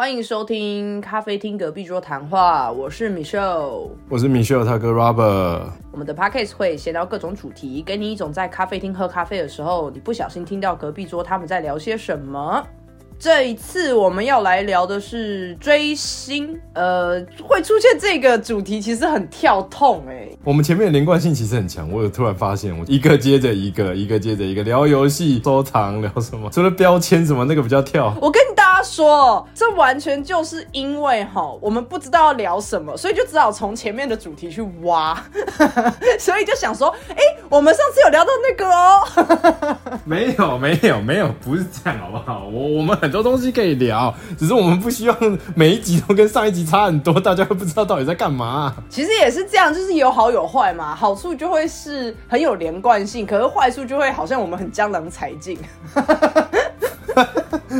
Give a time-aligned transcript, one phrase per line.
[0.00, 3.88] 欢迎收听咖啡厅隔壁桌谈话，我是 Michelle。
[4.08, 5.62] 我是米歇尔他哥 Robert。
[5.90, 12.64] 我们的 podcast 会闲聊各种主题，给你一种在咖啡厅喝咖啡的时候，你不小心听到隔壁桌他们在聊些什么。
[13.18, 26.48] 这一次我们要来聊的是追星，呃，会出现这个主题其实很跳痛哎、我们前面的连贯性其实很强，我有突然发现，我一个接着一个，一个接着一个聊游戏、收藏，聊什么？
[26.50, 28.16] 除了标签什么那个比较跳。
[28.22, 28.40] 我跟
[28.78, 35.20] 大家说，这完全就是因为哈，我们不知道要聊什么，所以就只好从前面的主题去挖，
[36.16, 37.16] 所以就想说，哎、
[37.48, 42.44] 我们上次有聊到那个哦，没有没有没有，不是这样好不好？
[42.46, 48.72] 我我们很多东西可以聊，只是我们不希望每一集都跟上一集差很多，大家会不知道到底在干嘛。
[48.88, 50.94] 其实也是这样，就是有好有坏嘛。
[50.94, 55.58] 好处就会是很有连贯性，可是坏处就会好像我们很江郎才尽。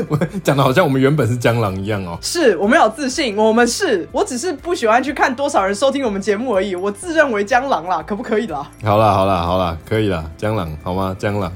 [0.08, 2.18] 我 讲的好像我们原本是江郎一样哦。
[2.20, 6.74] 是我们有自信，我们是，我只是不喜欢去看多少人收听我们节目而已。
[6.74, 8.68] 我自认为江郎啦，可不可以啦？
[8.84, 11.16] 好啦好啦好啦，可以啦，江郎好吗？
[11.18, 11.52] 江郎。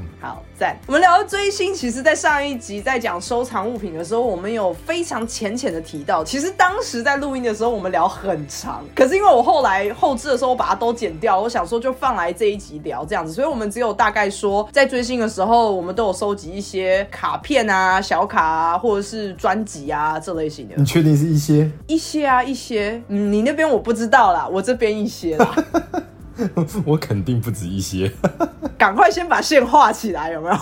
[0.87, 6.23] 我们聊到追星，其实，在上一集在讲收藏物品的时候，我们有非常浅浅的提到。
[6.23, 21.69] 其实当时在录音的时候，我们聊很长，可是因为我后来后置的时候，我把它都剪掉，我想说就放来这一集聊这样子，所以我们只有大概说，在追星的时候，我们都有收集一些卡片啊、小卡啊，或者是专辑啊这类型的你确定是一些？
[21.89, 23.03] 一些啊一些。
[23.09, 25.55] 嗯，你那边我不知道啦，我这边一些啦。
[26.85, 28.11] 我肯定不止一些，
[28.79, 30.57] 赶快先把线画起来，有没有？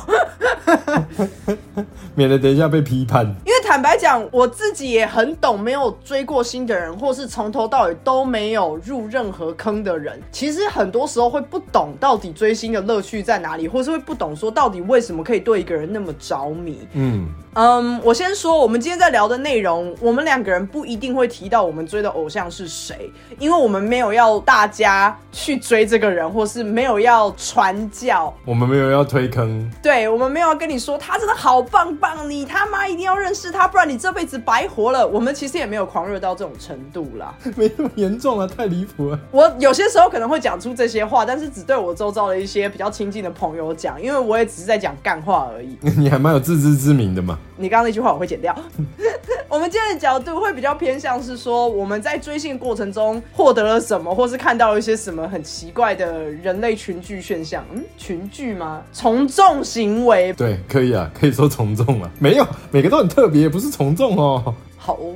[2.14, 3.24] 免得等一下被批判。
[3.44, 16.86] 因为坦白讲，我自己也很懂没有追过星的人，或是从头到尾都没有入任何坑的人，其实很多时候会不懂到底追星的乐趣在哪里，或是会不懂说到底为什么可以对一个人那么着迷。
[16.92, 35.04] 嗯，嗯，我先说，我们今天在聊的内容，我们两个人不一定会提到我们追的偶像是谁，因为我们没有要大家去追这个人，或是没有要传教，我们没有要推坑，对我们没有要跟你说他真的好棒棒，你他妈一定要认识他，不然你这辈子白活了。
[35.04, 37.34] 我们其实也没有狂热到这种程度啦。
[37.56, 39.18] 没那么严重啊，太离谱了。
[39.32, 45.76] 我有些时候可能会讲出这些话，但是只对我周遭的一些比较亲近的朋友讲，因为我也只是在讲干话而已。
[45.98, 47.38] 你还蛮有自知之明的嘛。
[47.56, 48.54] 你刚刚那句话我会剪掉。
[49.48, 57.64] 我们今天的角度会比较偏向是说，我们在追星过程中获得了什么，或是看到了一些什么很奇怪的人类群聚现象。
[57.72, 58.82] 嗯，群聚吗？
[58.92, 60.32] 从众行为。
[60.34, 62.10] 对，可以啊，可以说从众啊。
[62.20, 64.54] 没有，每个都很特别，不是从众哦。
[64.76, 65.14] 好哦。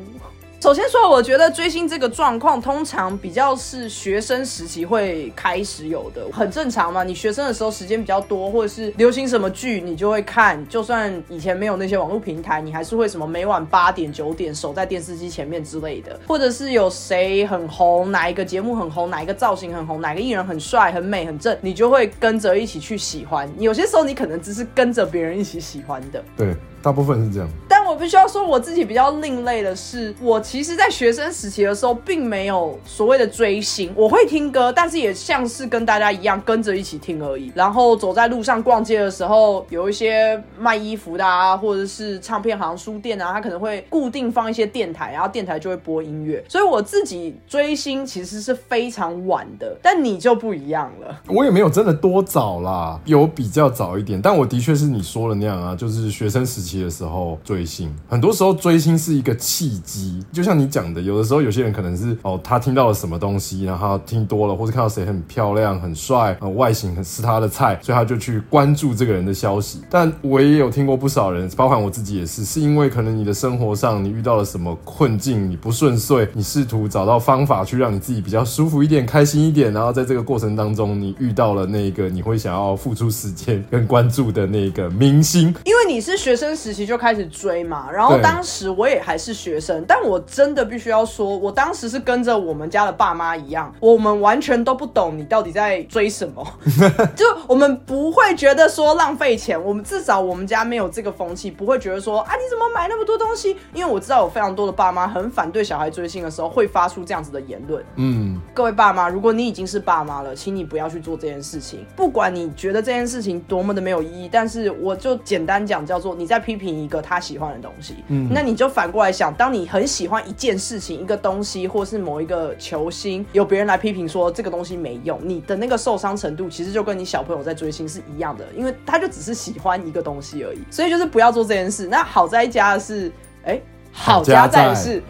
[0.65, 7.05] 首先说，我觉得追星这个状况通常比较是学生时期会开始有的，很正常嘛。
[7.05, 23.47] 你学生的时候时间比较多，或者是流行什么剧你就会看，就算以前没有那些网络平台，你还是会什么每晚八点九点守在电视机前面之类的，或者是有谁很红，哪一个节目很红，哪一个造型很红，哪个艺人很帅、很美、很正，你就会跟着一起去喜欢。
[23.59, 27.49] 有些时候你可能只是跟着别人一起喜欢的，对，大部分是这样。
[27.95, 33.93] 我必须要说，我自己比较另类的是，我其实，在学生时期的时候，并没有所谓的追星。
[33.95, 37.53] 我会听歌，但是也像是跟大家一样，跟着一起听而已。
[37.55, 46.45] 然后走在路上逛街的时候，有一些卖衣服的啊，或者是唱片行、书店啊，他可能会固定放一些电台，然后电台就会播音乐。
[46.49, 51.17] 所以我自己追星其实是非常晚的，但你就不一样了。
[51.29, 69.81] 我也没有真的多早啦，有比较早一点，但我的确是你说的那样啊，就是学生时期的时候追星，很多时候追星是一个契机，就像你讲的，有的时候有些人可能是哦，他听到了什么东西，然后听多了，或者看到谁很漂亮、很帅，呃，外形很是他的菜，所以他就去关注这个人的消息。
[69.91, 96.47] 但我也有听过不少人，包含我自己也是，是因为可能你的生活上你遇到了什么困境，你不顺遂，你试图找到方法去让你自己比较舒服一点、开心一点，然后在这个过程当中，你遇到了那个你会想要付出时间跟关注的那个明星，因为你是学生时期就开始追嘛，然后当时我也还是学生，但我真的必须要说，我当时是跟着我们家的爸妈一样，我们完全都不懂你到底在追什么，
[97.17, 103.57] 就我们不会觉得说浪费钱，我们至少我们家没有这个风气，不会觉得说啊你怎么买那么多东西？
[103.73, 111.85] 因为我知道有非常多的爸妈很反对小孩追星的时候会发出这样子的言论，嗯，各位爸妈，如果你已经是爸妈了，请你不要去做这件事情。
[111.97, 117.97] 不管你觉得这件事情多么的没有意义，但是我就简单讲，叫做你在批评一个他喜欢的东西。
[118.09, 130.59] 嗯，那你就反过来想，当你很喜欢一件事情、一个东西，或是某一个球星，有别人来批评说这个东西没用，你的那个受伤程度，其实就跟你小朋友在追星是一样的，因为他就只是喜欢一个东西而已。
[130.71, 131.87] 所以就是不要做这件事。
[131.87, 133.11] 那好在家的是，
[133.45, 133.61] 哎、
[133.93, 135.03] 好家在是。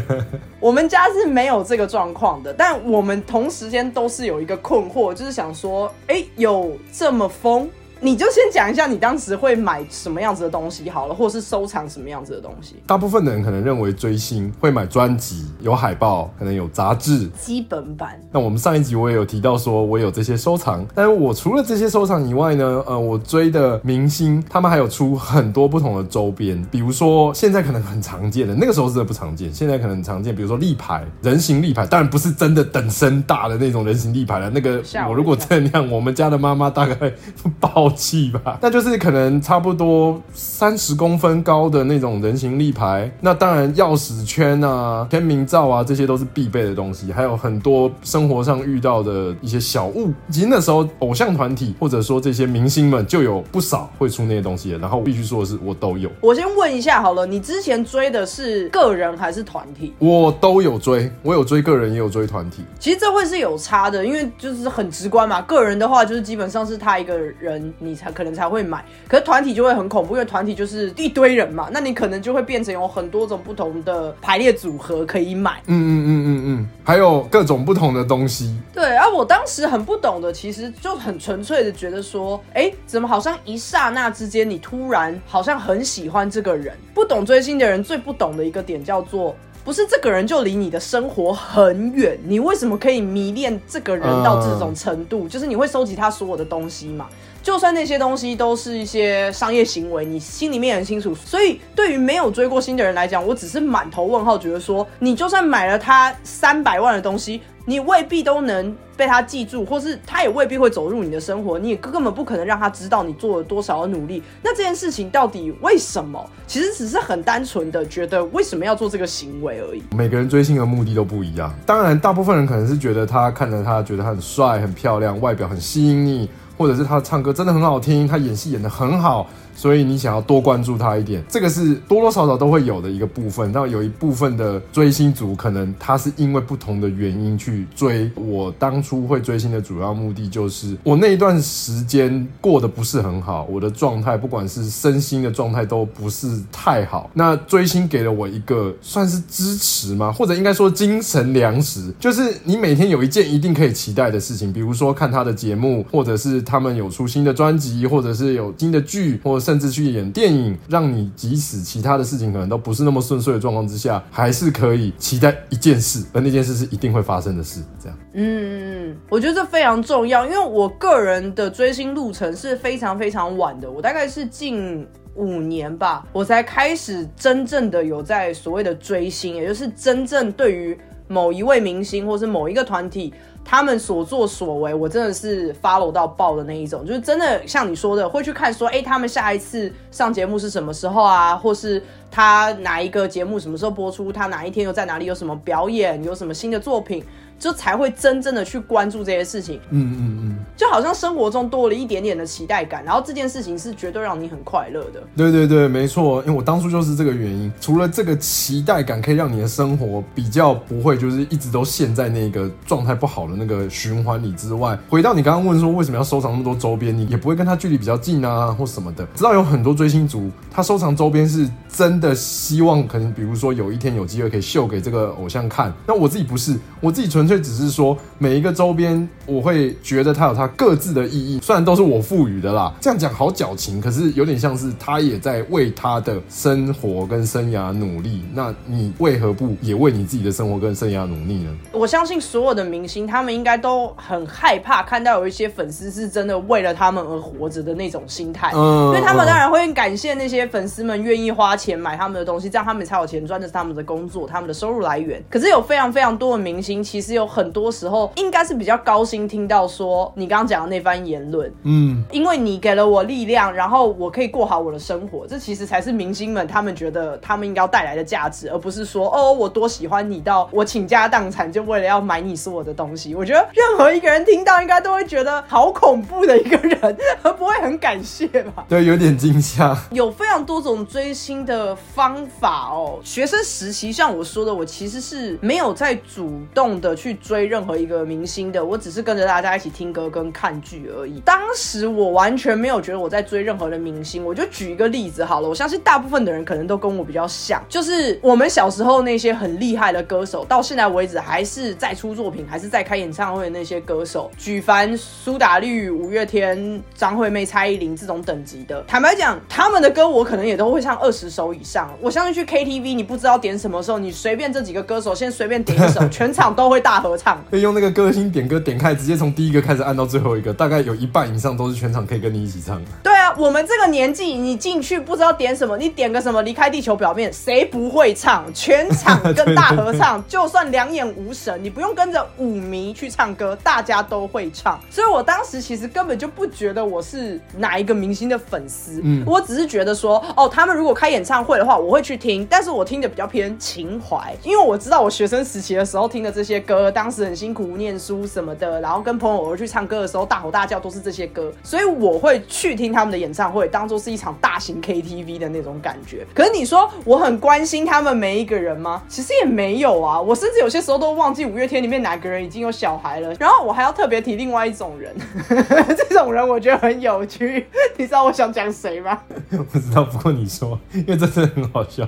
[0.60, 7.68] 我们家是没有这个状况的，但我们同时间都是有一个困惑，就是想说，哎，有这么疯？
[8.02, 12.76] 你就先讲一下你当时会买什么样子的东西好了，或者是收藏什么样子的东西。
[12.86, 18.18] 大部分的人可能认为追星会买专辑，有海报，可能有杂志，基本版。
[18.32, 20.86] 那我们上一集我也有提到说，我有这些收藏。
[20.94, 34.48] 但是我除了这些收藏以外呢，呃，我追的明星他们还有出很多不同的周边，比如说现在可能很常见的，那个时候真的不常见，现在可能很常见，比如说立牌，人形立牌，当然不是真的等身大的那种人形立牌了。
[34.48, 37.12] 那个我如果这样，我们家的妈妈大概
[37.94, 38.00] 爆。
[38.00, 43.10] 气吧，那就是可能差不多三十公分高的那种人形立牌。
[43.20, 47.12] 那当然，钥匙圈啊、签名照啊，这些都是必备的东西。
[47.12, 50.12] 还有很多生活上遇到的一些小物。
[50.30, 54.70] 其实那时候，偶像团体或者说这些明星们就有不少会出那些东西。
[54.70, 56.10] 然后我必须说的是，我都有。
[56.22, 59.92] 我先问一下好了，你之前追的是个人还是团体？
[59.98, 62.64] 我都有追，我有追个人，也有追团体。
[62.78, 65.42] 其实这会是有差的，因为就是很直观嘛。
[65.42, 67.72] 个人的话，就是基本上是他一个人。
[67.80, 75.60] 你才可能才会买，可是团体就会很恐怖，因为团体就是一堆人嘛，那你可能就会变成有很多种不同的排列组合可以买。
[75.66, 78.56] 嗯嗯嗯嗯嗯，还有各种不同的东西。
[78.72, 86.76] 对啊，我当时很不懂的，其实就很纯粹的觉得说，哎，怎么好像一刹那之间，你突然好像很喜欢这个人？
[86.94, 89.34] 不懂追星的人最不懂的一个点叫做。
[89.62, 95.28] 不是这个人就离你的生活很远，你为什么可以迷恋这个人到这种程度？
[95.28, 97.06] 就是你会收集他所有的东西嘛？
[97.42, 101.14] 就算那些东西都是一些商业行为，你心里面很清楚。
[101.14, 107.40] 所以对于没有追过星的人来讲，我只是满头问号，觉得说你就算买了他三百万的东西。
[107.66, 114.20] 你未必都能被他记住，或是他也未必会走入你的生活，你也根本不可能让他知道你做了多少的努力。
[114.42, 116.28] 那这件事情到底为什么？
[116.48, 119.82] 其实只是很单纯的觉得为什么要做这个行为而已。
[119.94, 126.28] 每个人追星的目的都不一样，当然大部分人可能是觉得他看着他觉得他很帅、很漂亮，外表很吸引你，
[126.60, 129.26] 或者是他唱歌真的很好听，他演戏演得很好。
[129.60, 133.52] 所以你想要多关注他一点，这个是多多少少都会有的一个部分。
[133.52, 138.10] 那有一部分的追星族，可能他是因为不同的原因去追。
[138.14, 147.10] 我当初会追星的主要目的，就是我那一段时间过得不是很好，我的状态，不管是身心的状态都不是太好。
[147.12, 150.10] 那追星给了我一个算是支持吗？
[150.10, 167.60] 或者应该说精神粮食，就是你每天有一件一定可以期待的事情，比如说看他的节目，或者是他们有出新的专辑，或者是有新的剧，或者甚至去演电影，让你即使其他的事情可能都不是那么顺遂的状况之下，还是可以期待一件事，而那件事是一定会发生的事。
[167.82, 174.86] 这样，嗯，我觉得这非常重要，因为我个人的追星路程是非常非常晚的，我大概是近
[175.16, 183.12] 五年吧，我才开始真正的有在所谓的追星，也就是真正对于某一位明星或是某一个团体。
[183.44, 195.06] 他们所作所为，我真的是 follow 到爆的那一种，就是真的像你说的，会去看说，哎，他们下一次上节目是什么时候啊，或是他哪一个节目什么时候播出，他哪一天又在哪里？
[195.06, 197.04] 有什么表演，有什么新的作品。
[197.40, 205.02] 就才会真正的去关注这些事情，嗯嗯嗯，就好像生活中多了一点点的期待感，然后这件事情是绝对让你很快乐的。
[205.16, 207.50] 对对对，没错，因为我当初就是这个原因。
[207.58, 219.06] 除了这个期待感可以让你的生活比较不会就是一直都陷在那个状态不好的那个循环里之外，回到你刚刚问说为什么要收藏那么多周边，你也不会跟他距离比较近啊或什么的。
[219.14, 225.72] 知道有很多追星族，他收藏周边是真的希望可能比如说有一天有机会可以秀给这个偶像看。
[225.86, 227.29] 那我自己不是，我自己纯。
[227.30, 232.74] 却只是说每一个周边，我会觉得它有它各自的意义，虽然都是我赋予的啦。
[232.80, 238.24] 这样讲好矫情，可是有点像是他也在为他的生活跟生涯努力。
[238.34, 241.56] 那你为何不也为你自己的生活跟生涯努力呢？
[241.70, 255.22] 我相信所有的明星，他们应该都很害怕看到有一些粉丝是真的为了他们而活着的那种心态，嗯因为他们当然会感谢那些粉丝们愿意花钱买他们的东西，这样他们才有钱赚，这是他们的工作，他们的收入来源。
[255.30, 257.30] 可是有非常非常多的明星，其实有。
[257.30, 273.14] 很多时候应该是比较高兴听到说你刚刚讲的那番言论，嗯，因为你给了我力量，然后我可以过好我的生活，这其实才是明星们他们觉得他们应该要带来的价值，而不是说哦我多喜欢你到我倾家荡产就为了要买你所有的东西。
[273.14, 278.64] 我觉得任何一个人听到应该都会觉得好恐怖的一个人，而 不会很感谢吧？
[278.68, 279.76] 对，有点惊吓。
[279.92, 282.98] 有非常多种追星的方法哦。
[283.04, 286.90] 学生时期像我说的，我其实是没有在主动的。
[287.00, 291.18] 去追任何一个明星的，我只是跟着大家一起听歌跟看剧而已。
[291.20, 294.22] 当时我完全没有觉得我在追任何的明星。
[294.22, 311.90] 我就举一个例子好了，我相信大部分的人可能都跟我比较像，就是我们小时候那些很厉害的歌手，到现在为止还是在出作品，还是在开演唱会的那些歌手，举凡苏打绿、五月天、张惠妹、蔡依林这种等级的，坦白讲，他们的歌我可能也都会唱二十首以上。
[312.00, 317.40] 我相信去 KTV，你不知道点什么时候，你随便这几个歌手先随便点一首， 全场都会大合唱。
[317.48, 322.82] 可以用那个歌星点歌点开，直接从第一个开始按到最后一个，大概有一半以上都是全场可以跟你一起唱。
[323.00, 328.44] 对啊，我们这个年纪，你进去不知道点什么，你点个什么离开地球表面，谁不会唱？
[328.52, 334.80] 全场跟大合唱， 就算两眼无神，你不用跟着舞迷去唱歌，大家都会唱。
[334.90, 356.24] 所以我当时其实根本就不觉得我是哪一个明星的粉丝，嗯，我只是觉得说，哦，他们如果开演唱会的话，我会去听，但是我听的比较偏情怀，因为我知道我学生时期的时候听的这些歌，当时很辛苦念书什么的，然后跟朋友偶尔去唱歌的时候大吼大叫都是这些歌，所以我会去听他们的演唱会，当做是一场大型 KTV 的那种感觉。
[356.32, 359.02] 可是你说我很关心他们每一个人吗？
[359.08, 363.34] 其实也没有啊，我甚至有些时候都忘记五月天里面哪个人已经有小孩了。
[363.40, 365.12] 然后我还要特别提另外一种人，
[366.08, 367.66] 这种人我觉得很有趣。
[367.96, 369.20] 你知道我想讲谁吗？
[369.72, 372.06] 不知道，不过你说，因为真的很好笑。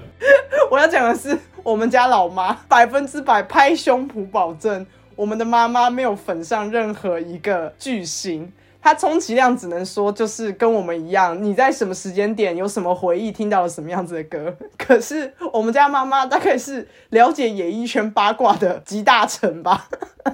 [0.70, 8.52] 我要讲的是我们家老妈，百分之百拍胸脯保证，我们的妈妈没有粉上任何一个巨星。
[8.84, 14.52] 他充其量只能说，就是跟我们一样，你在什么时间点有什么回忆，听到了什么样子的歌。
[14.76, 19.86] 可是我们家妈妈大概是了解演艺圈八卦的集大成吧，
[20.24, 20.32] 他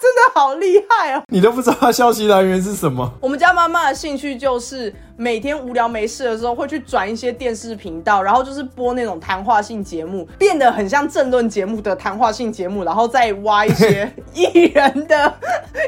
[0.00, 1.22] 真的好厉害哦！
[1.28, 3.08] 你都不知道他消息来源是什么？
[3.20, 15.34] 我们家妈妈的兴趣就是每天无聊没事的时候会去转一些电视频道，然后就是播那种谈话性节目，变得很像政论节目的谈话性节目，然后再挖一些 艺人的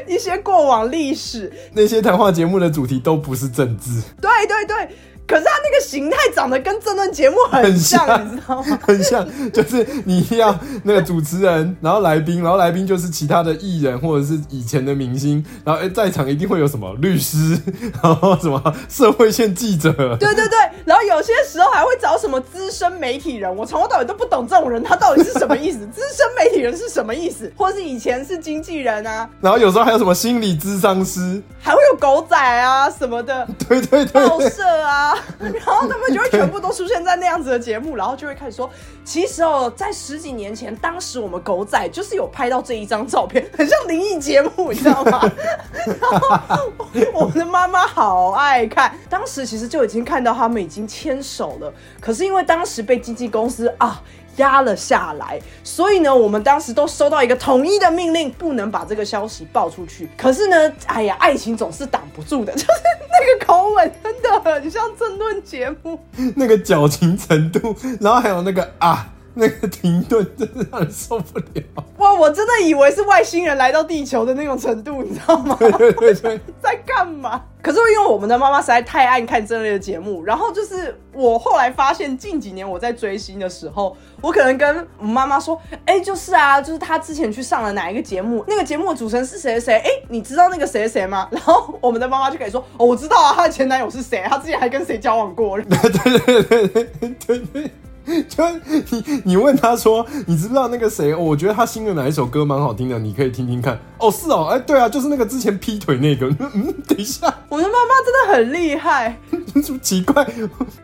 [0.05, 1.51] 一些过往历史。
[1.73, 4.95] 那些谈话节目的主题都不是政治，对对对。
[5.25, 8.79] 可是他那个形态长得跟这段节目很像，你知道吗？
[8.81, 17.57] 很像，就是你要那个主持人，然后来宾，然后来宾就是其他的艺人或者是以前的明星，然后哎，在场一定会有什么律师，
[18.03, 35.12] 然后什么社会线记者，对对对，然后有些时候还会找什么资深媒体人，我从头到尾都不懂这种人他到底是什么意思，资深媒体人是什么意思， 或是以前是经纪人啊，然后有时候还有什么心理咨商师，还会有狗仔啊什么的， 对对对，报社啊。
[35.39, 38.69] 然后他们就会全部都出现在那样子的节目，然后就会开始说，
[39.03, 45.21] 其实哦，在十几年前，当时我们狗仔就是有拍到这一张照片，很像灵异节目，你知道吗？
[46.01, 46.71] 然后
[47.13, 54.01] 我的妈妈好爱看，当时其实就已经看到他们已经牵手了，可是因为当时被经纪公司啊。
[54.37, 60.09] 压了下来，所以呢，我们当时都收到一个统一的命令，不能把这个消息爆出去。
[60.17, 62.67] 可是呢，哎呀，爱情总是挡不住的，就是
[62.99, 65.99] 那个口吻真的很像争论节目，
[66.35, 69.09] 那个矫情程度，然后还有那个啊。
[69.35, 71.63] 那个停顿真的让人受不了
[71.97, 72.13] 哇！
[72.13, 75.57] 我真的以为是外星人来到地球的那种程度，你知道吗？
[75.59, 77.41] 对对对， 在干嘛？
[77.61, 89.77] 可是因为我们的妈妈实在太爱看这类的节目，然后就是我后来发现，近几年我在追星的时候，我可能跟妈妈说：“哎，就是啊，就是他之前去上了哪一个节目，那个节目的主持人是谁谁？
[89.85, 94.23] 哎，你知道那个谁谁吗？”然后我们的妈妈就可以说：“哦，我知道啊，他的前男友是谁？
[94.27, 97.71] 他之前还跟谁交往过？”对对对对对对对。
[98.27, 98.43] 就
[98.89, 101.15] 你，你问他说，你知不知道那个谁？
[101.15, 103.79] 我觉得他新的哪一首歌蛮好听的，你可以听听看。
[103.97, 106.27] 哦，是哦，哎，对啊，就是那个之前劈腿那个。
[106.53, 109.17] 嗯，等一下，我的妈妈真的很厉害。
[109.81, 110.27] 奇怪，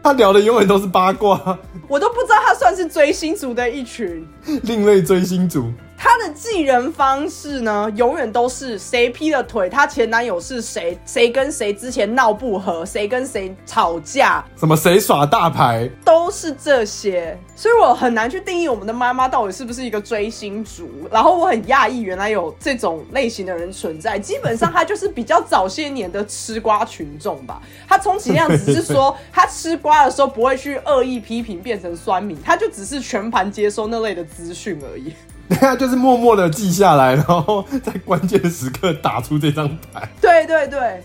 [0.01, 1.57] 他聊的永远都是八卦，
[1.87, 4.25] 我都不知道他算是追星族的一群，
[4.63, 5.71] 另类追星族。
[6.01, 17.37] 他的记人方式呢，永远都是谁劈了腿，她前男友是谁，谁跟谁之前闹不和，谁跟谁吵架，什么谁耍大牌，都是这些。
[17.53, 20.89] 所以我很难去定义我们的妈妈到底是不是一个追星族。
[21.11, 24.17] 然后我很讶异，原来有这种类型的人存在。
[24.17, 27.61] 基本上他就是比较早些年的吃瓜群众吧。
[27.85, 35.13] 他充其量只是说， 他吃瓜的时候不会去恶意批评，变成酸民，他就只是全盘接收那类的资讯而已。
[35.59, 40.07] 他就是默默的记下来，然后在关键时刻打出这张牌。
[40.21, 41.03] 对 对对，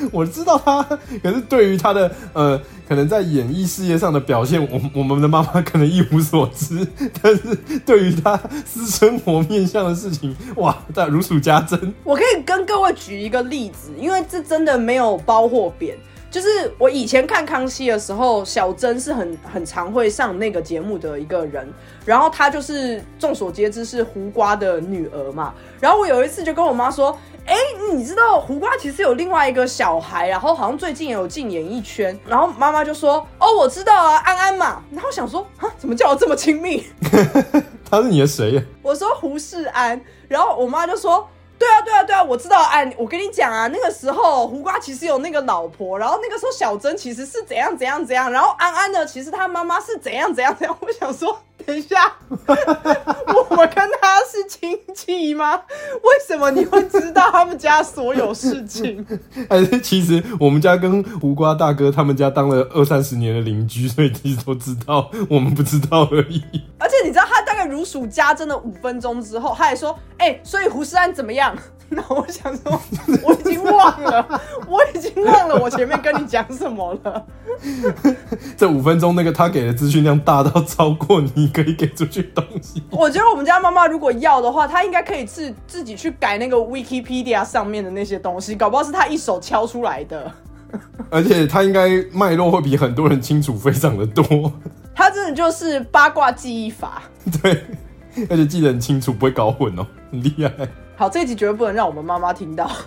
[0.10, 0.82] 我知道他，
[1.22, 6.86] 可是对于他的呃，可能在演艺事业上的表现，我我们的妈妈可能一无所知。
[7.20, 11.94] 但是对于他私生活面向的事情，哇，在如数家珍。
[12.02, 15.96] 我可以跟各位举一个例子，因为这真的没有包或贬。
[16.32, 21.72] 就是我以前看康熙的时候，小珍是很很常会上那个节目的一个人，
[22.04, 25.54] 然后她就是众所皆知是胡瓜的女儿嘛。
[25.78, 27.16] 然后我有一次就跟我妈说。
[27.44, 27.56] 哎，
[27.92, 36.86] 你知道胡瓜其实有另外一个小孩，然后好像最近也有进演艺圈，然后妈妈就说：“哦，我知道啊，安安嘛。”然后想说：“啊，怎么叫我这么亲密？”
[37.90, 38.64] 他是你的谁？
[38.80, 41.28] 我说胡世安，然后我妈就说
[41.62, 42.60] ：“对啊，对啊，对啊，我知道。
[42.64, 51.38] 哎，我跟你讲啊，那个时候胡瓜其实有那个老婆，然后那个时候小珍其实是怎样怎样怎样，然后安安呢，其实他妈妈是怎样怎样怎样。”我想说。
[51.64, 55.54] 等一下， 我们跟他是亲戚吗？
[55.54, 59.06] 为什么你会知道他们家所有事情？
[59.48, 66.42] 还是其实我们家跟胡瓜大哥他们家当了二三十年的邻居，所以其实都知道，我们不知道而已。
[66.80, 71.51] 而且你知道，他大概如数家珍的五分钟之后，他还说：“哎，所以胡思安怎么样？”
[71.94, 72.80] 那我想说，
[73.22, 77.26] 我已经忘了，我已经忘了我前面跟你讲什么了。
[78.56, 82.82] 这五分钟，那个他给的资讯量大到超过你可以给出去东西。
[82.90, 90.32] 我觉得我们家妈妈如果要的话，她应该可以自自己去改那个 Wikipedia 上面的那些东西，搞不好是她一手敲出来的。
[91.10, 94.50] 而且她应该脉络会比很多人清楚非常的多。
[94.94, 97.02] 她真的就是八卦记忆法。
[97.42, 97.64] 对，
[98.30, 100.50] 而且记得很清楚，不会搞混哦，很厉害。
[101.02, 102.70] 好，这一集绝对不能让我们妈妈听到。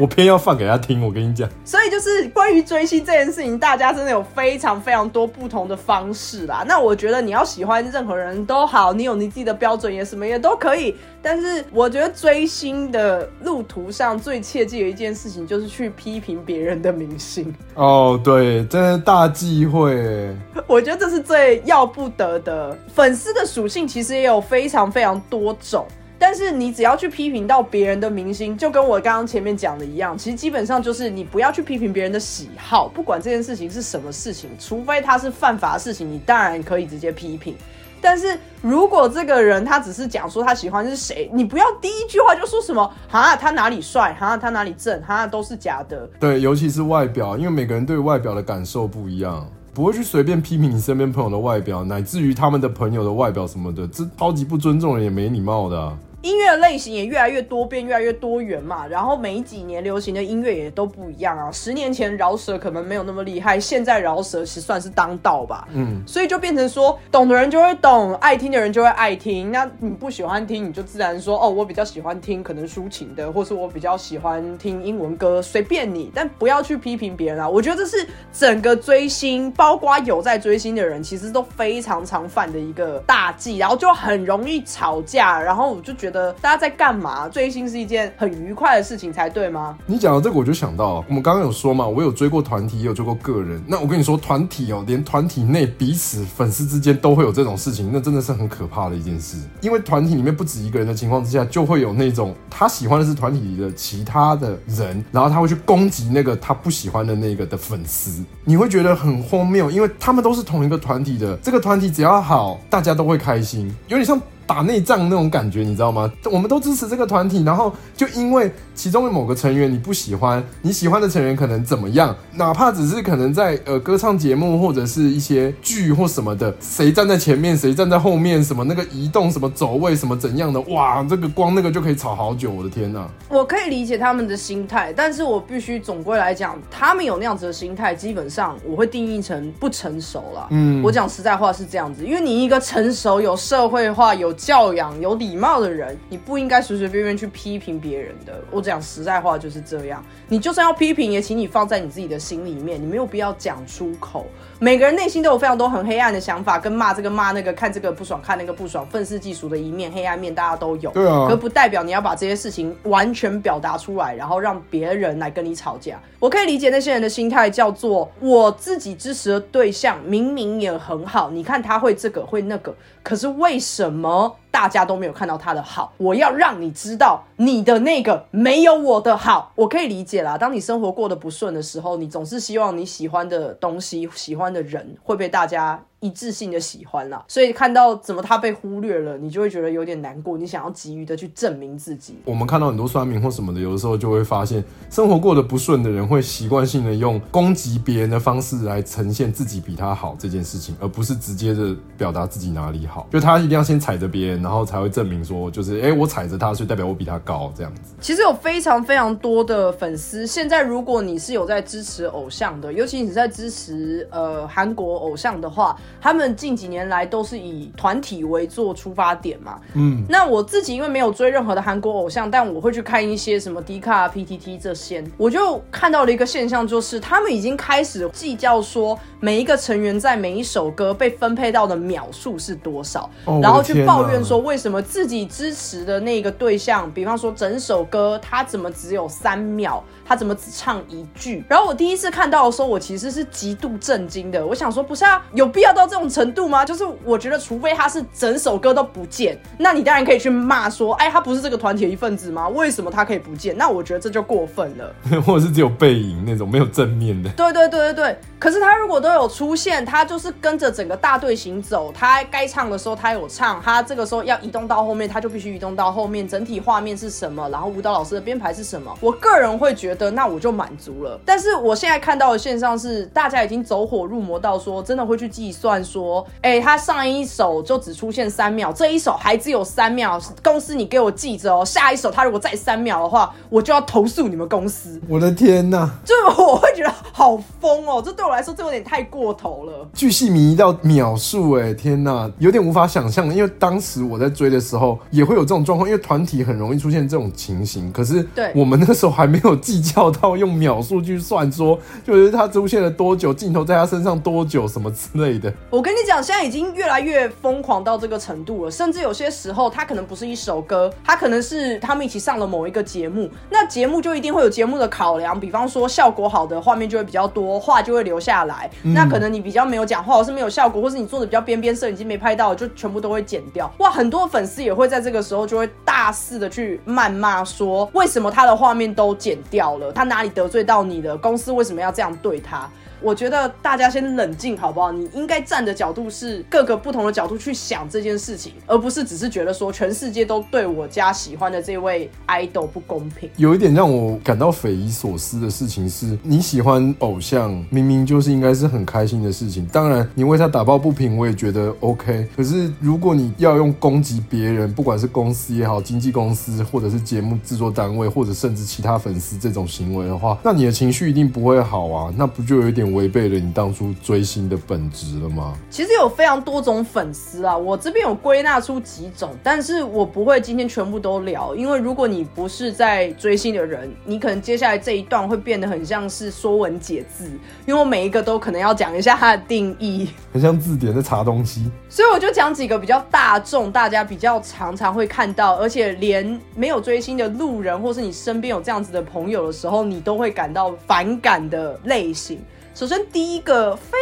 [0.00, 1.48] 我偏要放给她听，我跟你讲。
[1.64, 6.64] 所以就是关于追星这件事情，大家真的有非常非常多不同的方式啦。
[6.64, 10.94] 那我觉得你要喜欢任何人都好，你有你自己的标准，也什么也都可以。
[11.20, 17.52] 但是我觉得追星的路途上最切记的一件事情，就是去批评别人的明星。
[17.74, 20.32] 哦，对，真的大忌讳。
[20.68, 22.78] 我觉得这是最要不得的。
[22.94, 25.84] 粉丝的属性其实也有非常非常多种。
[26.18, 37.54] 但是你只要去批评到别人的明星，就跟我刚刚前面讲的一样，其实基本上就是你不要去批评别人的喜好，不管这件事情是什么事情，除非他是犯法的事情，你当然可以直接批评。
[38.00, 46.08] 但是如果这个人他只是讲说他喜欢是谁，你不要第一句话就说什么哈他哪里帅哈他哪里正哈都是假的。
[46.20, 55.96] 对，尤其是外表，因为每个人对外表的感受不一样，不会去随便批评你身边朋友的外表，乃至于他们的朋友的外表什么的，这超级不尊重人也没礼貌的。
[56.26, 58.84] 音乐类型也越来越多变，越来越多元嘛。
[58.88, 61.52] 然后每几年流行的音乐也都不一样啊。
[61.52, 65.68] 十年前饶舌可能没有那么厉害，现在饶舌其实算是当道吧。
[65.72, 69.52] 嗯，所以就变成说，懂的人就会懂，爱听的人就会爱听。
[69.52, 76.10] 那你不喜欢听，你就自然说，哦，我比较喜欢听可能抒情的，或是我比较喜欢听英文歌，随便你。
[76.12, 77.48] 但不要去批评别人啊。
[77.48, 85.40] 我觉得这是整个追星，包括有在追星的人，其实都非常常犯的一个大忌，然后就很容易吵架。
[85.40, 86.15] 然后我就觉得。
[86.40, 87.28] 大家在干嘛？
[87.28, 89.76] 追星是一件很愉快的事情才对吗？
[89.86, 93.62] 你讲到这个，我就想到，我们刚刚有说嘛，我有追过团体，也有追过个人。
[93.66, 99.36] 那我跟你说，团体哦，连团体内彼此粉丝之间都会有这种事情，那真的是很可怕的一件事。
[99.60, 114.20] 因为团体里面不止一个人的情况之下，就会有那种他喜欢的是团体里的其他的人，然后他会去攻击那个他不喜欢的那个的粉丝，你会觉得很荒谬，因为他们都是同一个团体的，这个团体只要好，大家都会开心，有点像。
[114.46, 116.10] 打内仗那种感觉，你知道吗？
[116.30, 133.08] 我们都支持这个团体，然后就因为其中的某个成员你不喜欢，你喜欢的成员可能怎么样，哪怕只是可能在呃歌唱节目或者是一些剧或什么的，谁站在前面，谁站在后面，什么那个移动什么走位什么怎样的，哇，这个光那个就可以吵好久，我的天呐！
[133.30, 140.48] 我可以理解他们的心态，但是我必须总归来讲，他们有那样子的心态，基本上我会定义成不成熟了。
[140.50, 148.34] 嗯，我讲实在话是这样子，因为你一个成熟、有社会化、有教养、有礼貌的人，你不应该随随便便去批评别人的。
[148.50, 150.04] 我讲实在话就是这样。
[150.28, 154.26] 你就算要批评，也请你放在你自己的心里面，你没有必要讲出口。
[154.58, 160.90] 每个人内心都有非常多很黑暗的想法，跟骂这个骂那个，看这个不爽，看那个不爽，愤世嫉俗的一面、黑暗面，大家都有。
[160.92, 161.26] 对啊。
[161.28, 166.00] 可不代表你要把这些事情完全表达出来，然后让别人来跟你吵架。
[166.18, 175.92] 我可以理解那些人的心态，叫做我自己支持的对象明明也很好，你看他会这个会那个，可是为什么大家都没有看到他的好？
[175.98, 179.52] 我要让你知道你的那个没有我的好。
[179.54, 185.84] 我可以理解啦，当你生活过得不顺的时候，你总是希望你喜欢的东西、喜欢的人会被大家。
[186.06, 190.38] 一致性的喜欢啦，所以看到怎么他被忽略了，你就会觉得有点难过。
[190.38, 192.16] 你想要急于的去证明自己。
[192.24, 203.06] 我们看到很多酸民或什么的，有的时候就会发现，生活过得不顺的人会习惯性的用攻击别人的方式来呈现自己比他好这件事情，而不是直接的表达自己哪里好。
[203.12, 207.94] 就他一定要先踩着别人，然然后才会证明说，就是哎、我踩着他，所以代表我比他高这样子。
[208.00, 210.26] 其实有非常非常多的粉丝。
[210.26, 219.60] 现在如果你是有在支持偶像的，尤其你是在支持呃韩国偶像的话，他们近几年来都是以团体为做出发点嘛。
[219.74, 241.44] 嗯，那我自己因为没有追任何的韩国偶像，但我会去看一些什么 D 卡、PTT 这些，我就看到了一个现象，就是他们已经开始计较说每一个成员在每一首歌被分配到的秒数是多少，哦然后去抱怨说为什么自己支持的那个对象，比方说整首歌他怎么只有三秒，他怎么只唱一句？
[241.48, 244.44] 然后我第一次看到的时候，我其实是极度震惊的。
[244.44, 246.64] 我想说，不是啊，有必要到这种程度吗？
[246.64, 252.48] 就是我觉得，除非他是整首歌都不见，那你当然可以去骂说，哎，他不是这个团体的一份子吗？
[252.48, 253.56] 为什么他可以不见？
[253.56, 254.94] 那我觉得这就过分了。
[255.26, 257.30] 或者是只有背影那种没有正面的。
[257.30, 271.18] 对对对对对，可是他如果都有出现，他就是跟着整个大队行走，他该唱的时候他有唱，他这个时候要移动到后面，他就必须移动到后面，整体画面是什么，然后舞蹈老师的编排是什么，我个人会觉得那我就满足了。
[271.24, 285.00] 但是我现在看到的现象是，大家已经走火入魔到说，真的会去计算说，哎，他上一首就只出现三秒，这一首还只有三秒，公司你给我记着哦，下一首他如果再三秒的话，我就要投诉你们公司。
[285.08, 285.90] 我的天呐！
[286.04, 289.88] 就是我会觉得好疯哦，这对我来说这有点太过头了。
[289.94, 293.26] 巨细迷到秒数，哎，天呐，有点无法想象。
[293.34, 297.92] 因为当时我在追的时候，也会有这种状况，因为团体很容易出现这种情形。
[297.92, 305.52] 可是，对我们那时候还没有计较到用秒数去算说，就是他出现了多久，镜头在他身上多久，什么之类的。
[305.70, 318.70] 我跟你讲，现在已经越来越疯狂到这个程度了，甚至有些时候，他可能不是一首歌，他可能是他们一起上了某一个节目，那节目就一定会有节目的考量，比方说效果好的画面就会比较多，话就会留下来。
[318.82, 323.72] 那可能你比较没有讲话，或是没有效果，或是你做的比较边边，摄影机没拍到，就全部都会剪掉。
[323.78, 331.16] 哇，很多粉丝也会在这个时候就会大肆的去谩骂说，为什么他的画面都剪掉他哪里得罪到你了？
[331.16, 332.68] 公司为什么要这样对他？
[333.00, 334.90] 我觉得大家先冷静好不好？
[334.90, 343.28] 你应该站的角度是各个不同的角度去想这件事情，而不是只是觉得说全世界都对我家喜欢的这位 idol 不公平。
[343.36, 349.66] 有一点让我感到匪夷所思的事情是，你喜欢偶像，明明就是应该是很开心的事情。
[349.66, 352.28] 当然，你为他打抱不平，我也觉得 OK。
[352.36, 362.12] 可是，如果你要用攻击别人，不管是公司也好，经纪公司，或者是节目制作单位，或者甚至其他粉丝这种行为的话，那你的情绪一定不会好啊。
[362.16, 365.54] 那不就有一点点违背了你当初追星的本质了吗？
[365.68, 377.26] 其实有非常多种粉丝啊，我这边有归纳出几种，但是我不会今天全部都聊，因为如果你不是在追星的人，你可能接下来这一段会变得很像是说文解字，
[377.66, 380.08] 因为我每一个都可能要讲一下它的定义。
[380.32, 381.70] 很像字典在查东西。
[381.88, 392.38] 所以我就讲几个比较大众，大家比较常常会看到，而且连没有追星的路人，或是你身边有这样子的朋友的时候，你都会感到反感的类型。
[392.76, 393.96] 首先，第一个非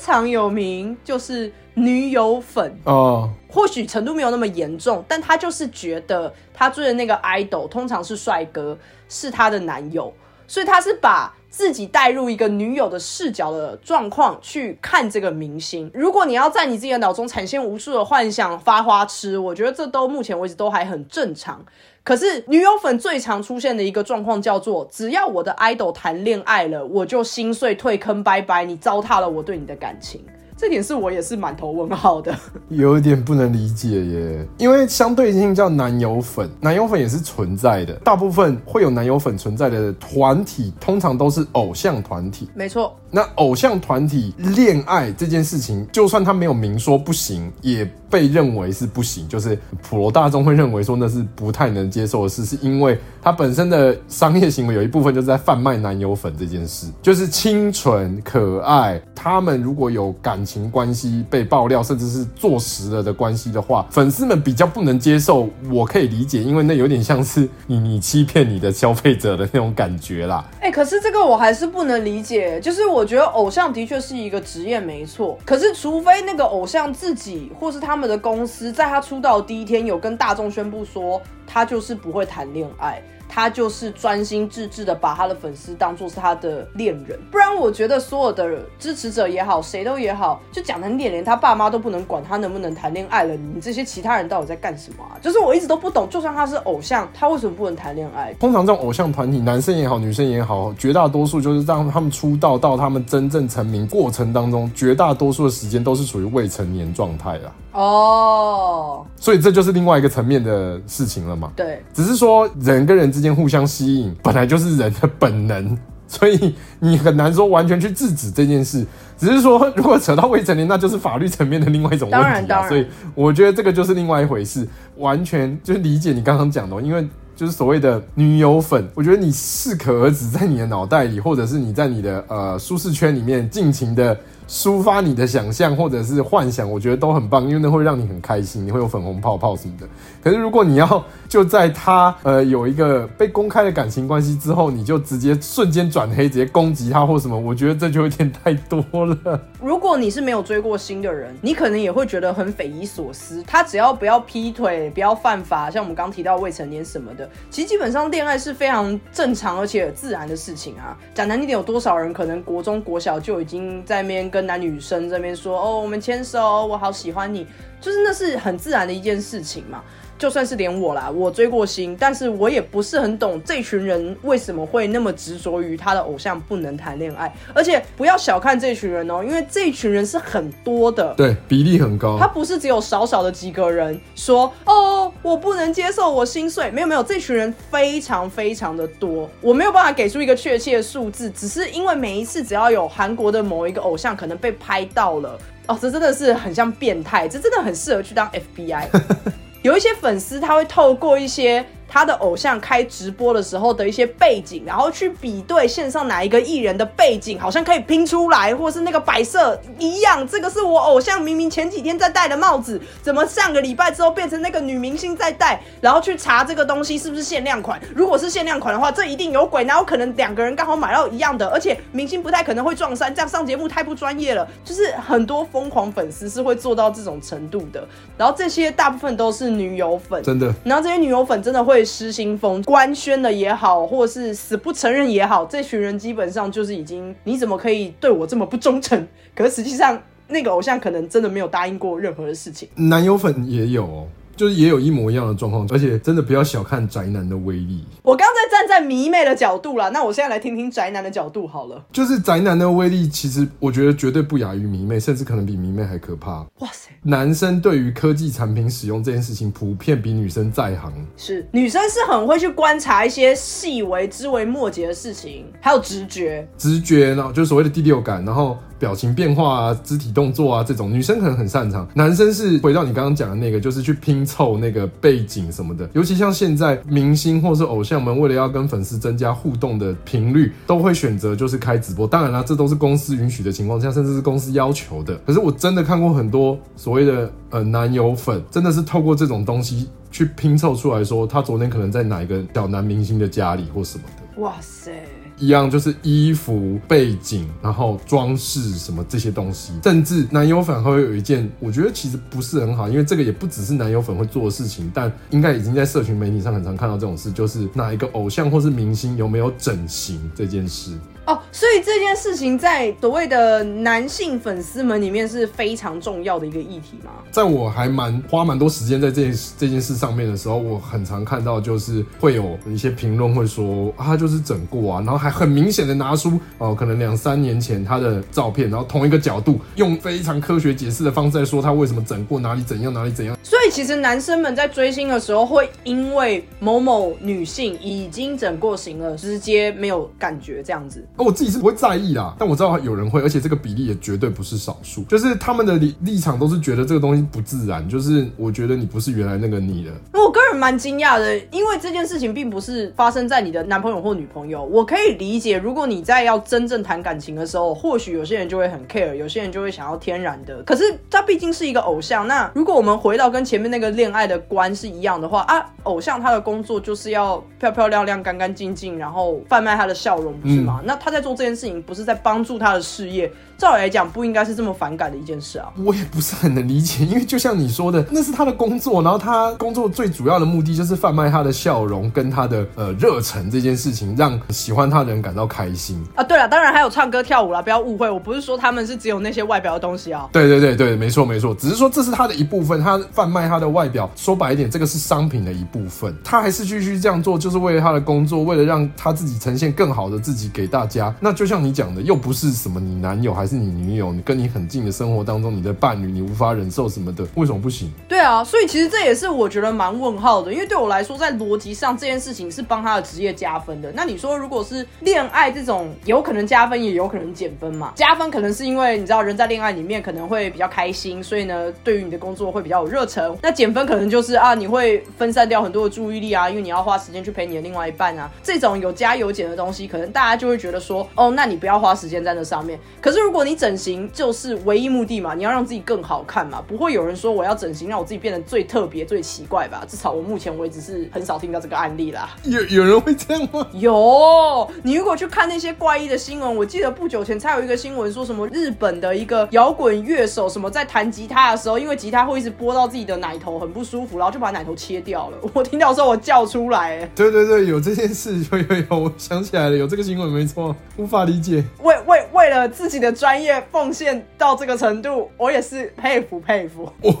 [0.00, 2.74] 常有名，就是女友粉。
[2.84, 8.78] 哦，或许程度没有那么严重，但他就是觉得他追的那个 idol 通常是帅哥，
[9.10, 10.10] 是他的男友，
[10.46, 15.90] 所以他是把自己带入一个女友的视角的状况去看这个明星。
[15.92, 21.62] 如果你要在你自己的脑中产生无数的幻想、发花痴，我觉得这都目前为止都还很正常。
[22.08, 30.24] 可是女友粉最常出现的一个状况叫做，只要我的 idol 谈恋爱了，我就心碎退坑，拜拜，你糟蹋了我对你的感情。
[30.56, 32.34] 这点是我也是满头问号的。
[32.70, 37.92] 有一点不能理解耶，因为相对性叫男友粉，男友粉也是存在的。
[37.96, 42.48] 大部分会有男友粉存在的团体，通常都是偶像团体。
[42.54, 59.00] 没错，那偶像团体恋爱这件事情，就算他没有明说不行，也被认为是不行，就是普罗大众会认为说那是不太能接受的事，是因为他本身的商业行为有一部分就是在贩卖男友粉这件事，就是清纯可爱。
[59.14, 70.44] 他们如果有感情关系被爆料，甚至是坐实了的关系的话，粉丝们比较不能接受，我可以理解，因为那有点像是你你欺骗你的消费者的那种感觉啦。
[70.60, 72.60] 哎、可是这个我还是不能理解。
[72.60, 75.38] 就是我我觉得偶像的确是一个职业，没错。
[75.44, 87.18] 可是除非那个偶像自己或是他们的公司，在他出道第一天有跟大众宣布说他就是不会谈恋爱，他就是专心致志的把他的粉丝当做是他的恋人。
[87.30, 93.34] 不然，我觉得所有的支持者也好，谁都也好，就讲很点，连他爸妈都不能管他能不能谈恋爱了。
[93.34, 95.20] 你们这些其他人到底在干什么啊？
[95.20, 98.32] 就是我一直都不懂，就算他是偶像，他为什么不能谈恋爱？
[98.34, 107.52] 通常这种偶像团体，男生也好，女生也好，绝大多数就是让他们出道到他们真正成名过程当中，绝大多数的时间都是属于未成年状态啦。
[107.72, 111.52] 哦，所以这就是另外一个层面的事情了嘛。
[111.54, 115.76] 对，只是说人跟人之间互相吸引，本来就是人的本能，
[116.06, 118.86] 所以你很难说完全去制止这件事。
[119.16, 122.68] 只是说， 如果扯到未成年，那就是法律层面的另外一种问题啊。
[122.68, 134.16] 所以我觉得这个就是另外一回事，完全就是理解你刚刚讲的，因为就是所谓的女友粉，我觉得你适可而止，在你的脑袋里，或者是你在你的呃舒适圈里面尽情的。
[134.50, 139.86] 抒发你的想象或者是幻想，我觉得都很棒，因为那会让你很开心，你会有粉红泡泡什么的。
[140.28, 149.40] 可是如果你要就在他呃有一个被公开的感情关系之后，你就直接瞬间转黑，直接攻击他或什么，我觉得这就有点太多了。
[149.60, 153.42] 如果你是没有追过星的人，你可能也会觉得很匪夷所思。
[153.46, 160.96] 他只要不要劈腿，不要犯法，像我们刚提到未成年什么的，其实基本上恋爱是非常正常而且自然的事情啊。
[161.14, 167.44] 讲难听点，有多少人可能国中国小就已经在面跟跟男女生这边说哦，我们牵手，我好喜欢你，
[167.80, 169.82] 就是那是很自然的一件事情嘛。
[170.18, 177.32] 就算是连我啦，我追过星，但是我也不是很懂这群人为什么会那么执着于他的偶像不能谈恋爱。
[177.54, 182.18] 而且不要小看这群人哦，因为这群人是很多的，对，比例很高。
[182.18, 186.68] 他不是只有少少的几个人说哦，我不能接受，我心碎。
[186.72, 198.88] 没有没有，这群人非常非常的多，我没有办法给出一个确切的数字，只是因为每一次只要有韩国的某一个偶像可能被拍到了，哦，这真的是很像变态，这真的很适合去当 FBI。
[199.62, 201.64] 有一些粉丝，他会透过一些。
[201.88, 210.28] 他的偶像开直播的时候的一些背景，然后去比对线上哪一个艺人的背景，好像可以拼出来，或是那个摆设一样。
[210.28, 215.60] 这个是我偶像明明前几天在戴的帽子，怎么上个礼拜之后变成那个女明星在戴？
[215.80, 217.80] 然后去查这个东西是不是限量款？
[217.94, 221.48] 如果是限量款的话，这一定有鬼，哪有可能两个人刚好买到一样的？
[221.48, 224.46] 而且明星不太可能会撞衫，这样上节目太不专业了。
[224.62, 227.82] 就是很多疯狂粉丝是会做到这种程度的。
[228.18, 230.52] 然后这些大部分都是女友粉，真的。
[230.64, 231.78] 然后这些女友粉真的会。
[231.88, 239.08] 失心疯、官宣的也好，或是死不承认也好，这群人基本上就是已经，你怎么可以对我这么不忠诚？
[239.34, 242.68] 可实际上，那个偶像可能真的没有答应过任何的事情。
[242.76, 244.06] 男友粉也有。
[244.38, 247.84] 就是也有一模一样的状况，而且真的不要小看宅男的威力。
[248.02, 251.84] 我刚在站在迷妹的角度啦，那我现在来听听宅男的角度好了。
[251.90, 256.46] 就是宅男的威力，其实我觉得绝对不亚于迷妹，甚至可能比迷妹还可怕。
[256.60, 256.90] 哇塞！
[257.02, 260.92] 男生对于科技产品使用这件事情，普遍比女生在行。
[261.16, 266.48] 是，女生是很会去观察一些细微、枝微末节的事情，还有直觉。
[266.56, 268.56] 直觉，然后就是所谓的第六感，然后。
[268.78, 275.88] 表情变化啊，肢体动作啊，这种女生可能很擅长，男生是回到你刚刚讲的那个，就是去拼凑那个背景什么的。
[275.94, 282.06] 尤其像现在明星或是偶像们，为了要跟粉丝增加互动的频率，都会选择就是开直播。
[282.06, 285.16] 当然啦，这都是公司允许的情况下，甚至是公司要求的。
[285.26, 294.42] 可是我真的看过很多所谓的呃男友粉，真的是透过这种东西去拼凑出来说，他昨天可能在哪一个小男明星的家里或什么的。
[294.42, 294.92] 哇塞！
[295.38, 310.92] 一样就是衣服、背景，然后装饰什么这些东西，甚至男友粉还会有一件，我觉得其实不是很好，因为这个也不只是男友粉会做的事情，但应该已经在社群媒体上很常看到这种事，就是哪一个偶像或是明星有没有整形这件事。
[311.28, 317.10] 哦，所以这件事情在所谓的男性粉丝们里面是非常重要的一个议题吗？
[317.30, 333.36] 在我还蛮花蛮多时间在这件这件事上面的时候，我很常看到就是会有一些评论会说啊，他就是整过啊，然后还很明显的拿出哦，可能两三年前他的照片，然后同一个角度用非常科学解释的方式来说他为什么整过哪里怎样哪里怎样。
[333.42, 341.06] 所以其实男生们在追星的时候，会因为某某女性已经整过型了，直接没有感觉这样子。
[341.18, 345.02] 我自己是不会在意啦，但我知道有人会，而且这个比例也绝对不是少数。
[345.04, 349.92] 就是他们的立立场都是觉得这个东西不自然，就是我觉得你不是原来那个你了。
[350.12, 354.62] 我个人蛮惊讶的，因为这件事情并不是发生在你的男朋友或女朋友。
[354.62, 360.62] 我可以理解，如果你在要真正谈感情的时候，或许有些人就会很 care，有些人就会想要天然的。
[360.62, 370.80] 可是他毕竟是一个偶像，那如果我们回到跟前面那个恋爱的关是一样的话啊，偶像他的工作就是要漂漂亮亮、干干净净，然后贩卖他的笑容，不是吗？
[370.84, 371.07] 那他。
[371.08, 375.68] 他在做这件事情不是在帮助他的事业，照理来讲不应该是这么反感的一件事啊。
[375.84, 386.22] 我也不是很能理解，因为就像你说的，那是他的工作，然后他工作最主要的目的就是贩卖他的笑容跟他的呃热忱这件事情，让喜欢他的人感到开心啊。
[386.22, 390.28] 对了，当然还有唱歌跳舞啦，不要误会，我不是说他们是只有那些外表的东西啊。
[390.32, 401.12] 对对对对，没错没错，只是说这是他的一部分，他贩卖他的外表，说白一点，这个是商品的一部分，他还是继续这样做，就是为了他的工作，为了让他自己呈现更好的自己给大家。
[401.18, 407.90] 那就像你讲的，又不是什么你男友还是你女友，你跟你很近的生活当中，你的伴侣，你无法忍受什么的，为什么不行？
[408.06, 413.90] 对啊，所以其实这也是我觉得蛮问号的，因为对我来说，在逻辑上这件事情是帮他的职业加分的。
[413.92, 417.92] 那你说，如果是恋爱这种，有可能加分，也有可能减分嘛？
[417.94, 423.34] 加分可能是因为你知道，人在恋爱里面可能会比较开心，所以呢，对于你的工作会比较有热忱。
[423.42, 428.30] 那减分可能就是啊，你会分散掉很多的注意力啊，因为你要花时间去陪你的另外一半啊。
[428.42, 432.78] 这种有加有减的东西，可能大家就会觉得说，哦，那你不要花时间在那上面。
[433.00, 439.84] 可是如果你整形就是唯一目的嘛，你要让自己更好看嘛，不会有人说我要整形让我自己变得最特别、最奇怪吧？
[439.88, 442.30] 至少我目前为止是很少听到这个案例啦。
[442.44, 443.66] 有有人会这样吗？
[443.72, 455.38] 有，你如果去看那些怪异的新闻，我记得不久前才有一个新闻说什么日本的一个摇滚乐手，什么在弹吉他的时候，因为吉他会一直拨到自己的奶头，很不舒服，然后就把奶头切掉了。
[455.52, 461.64] 我听到时候我叫出来， 对对对，有这件事，有有有，我想起来了，有这个新闻，没错，无法理解。
[461.82, 467.12] 为为为了自己的专业奉献到这个程度，我也是佩服佩服，我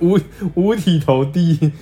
[0.00, 0.18] 五
[0.54, 1.72] 五体投地。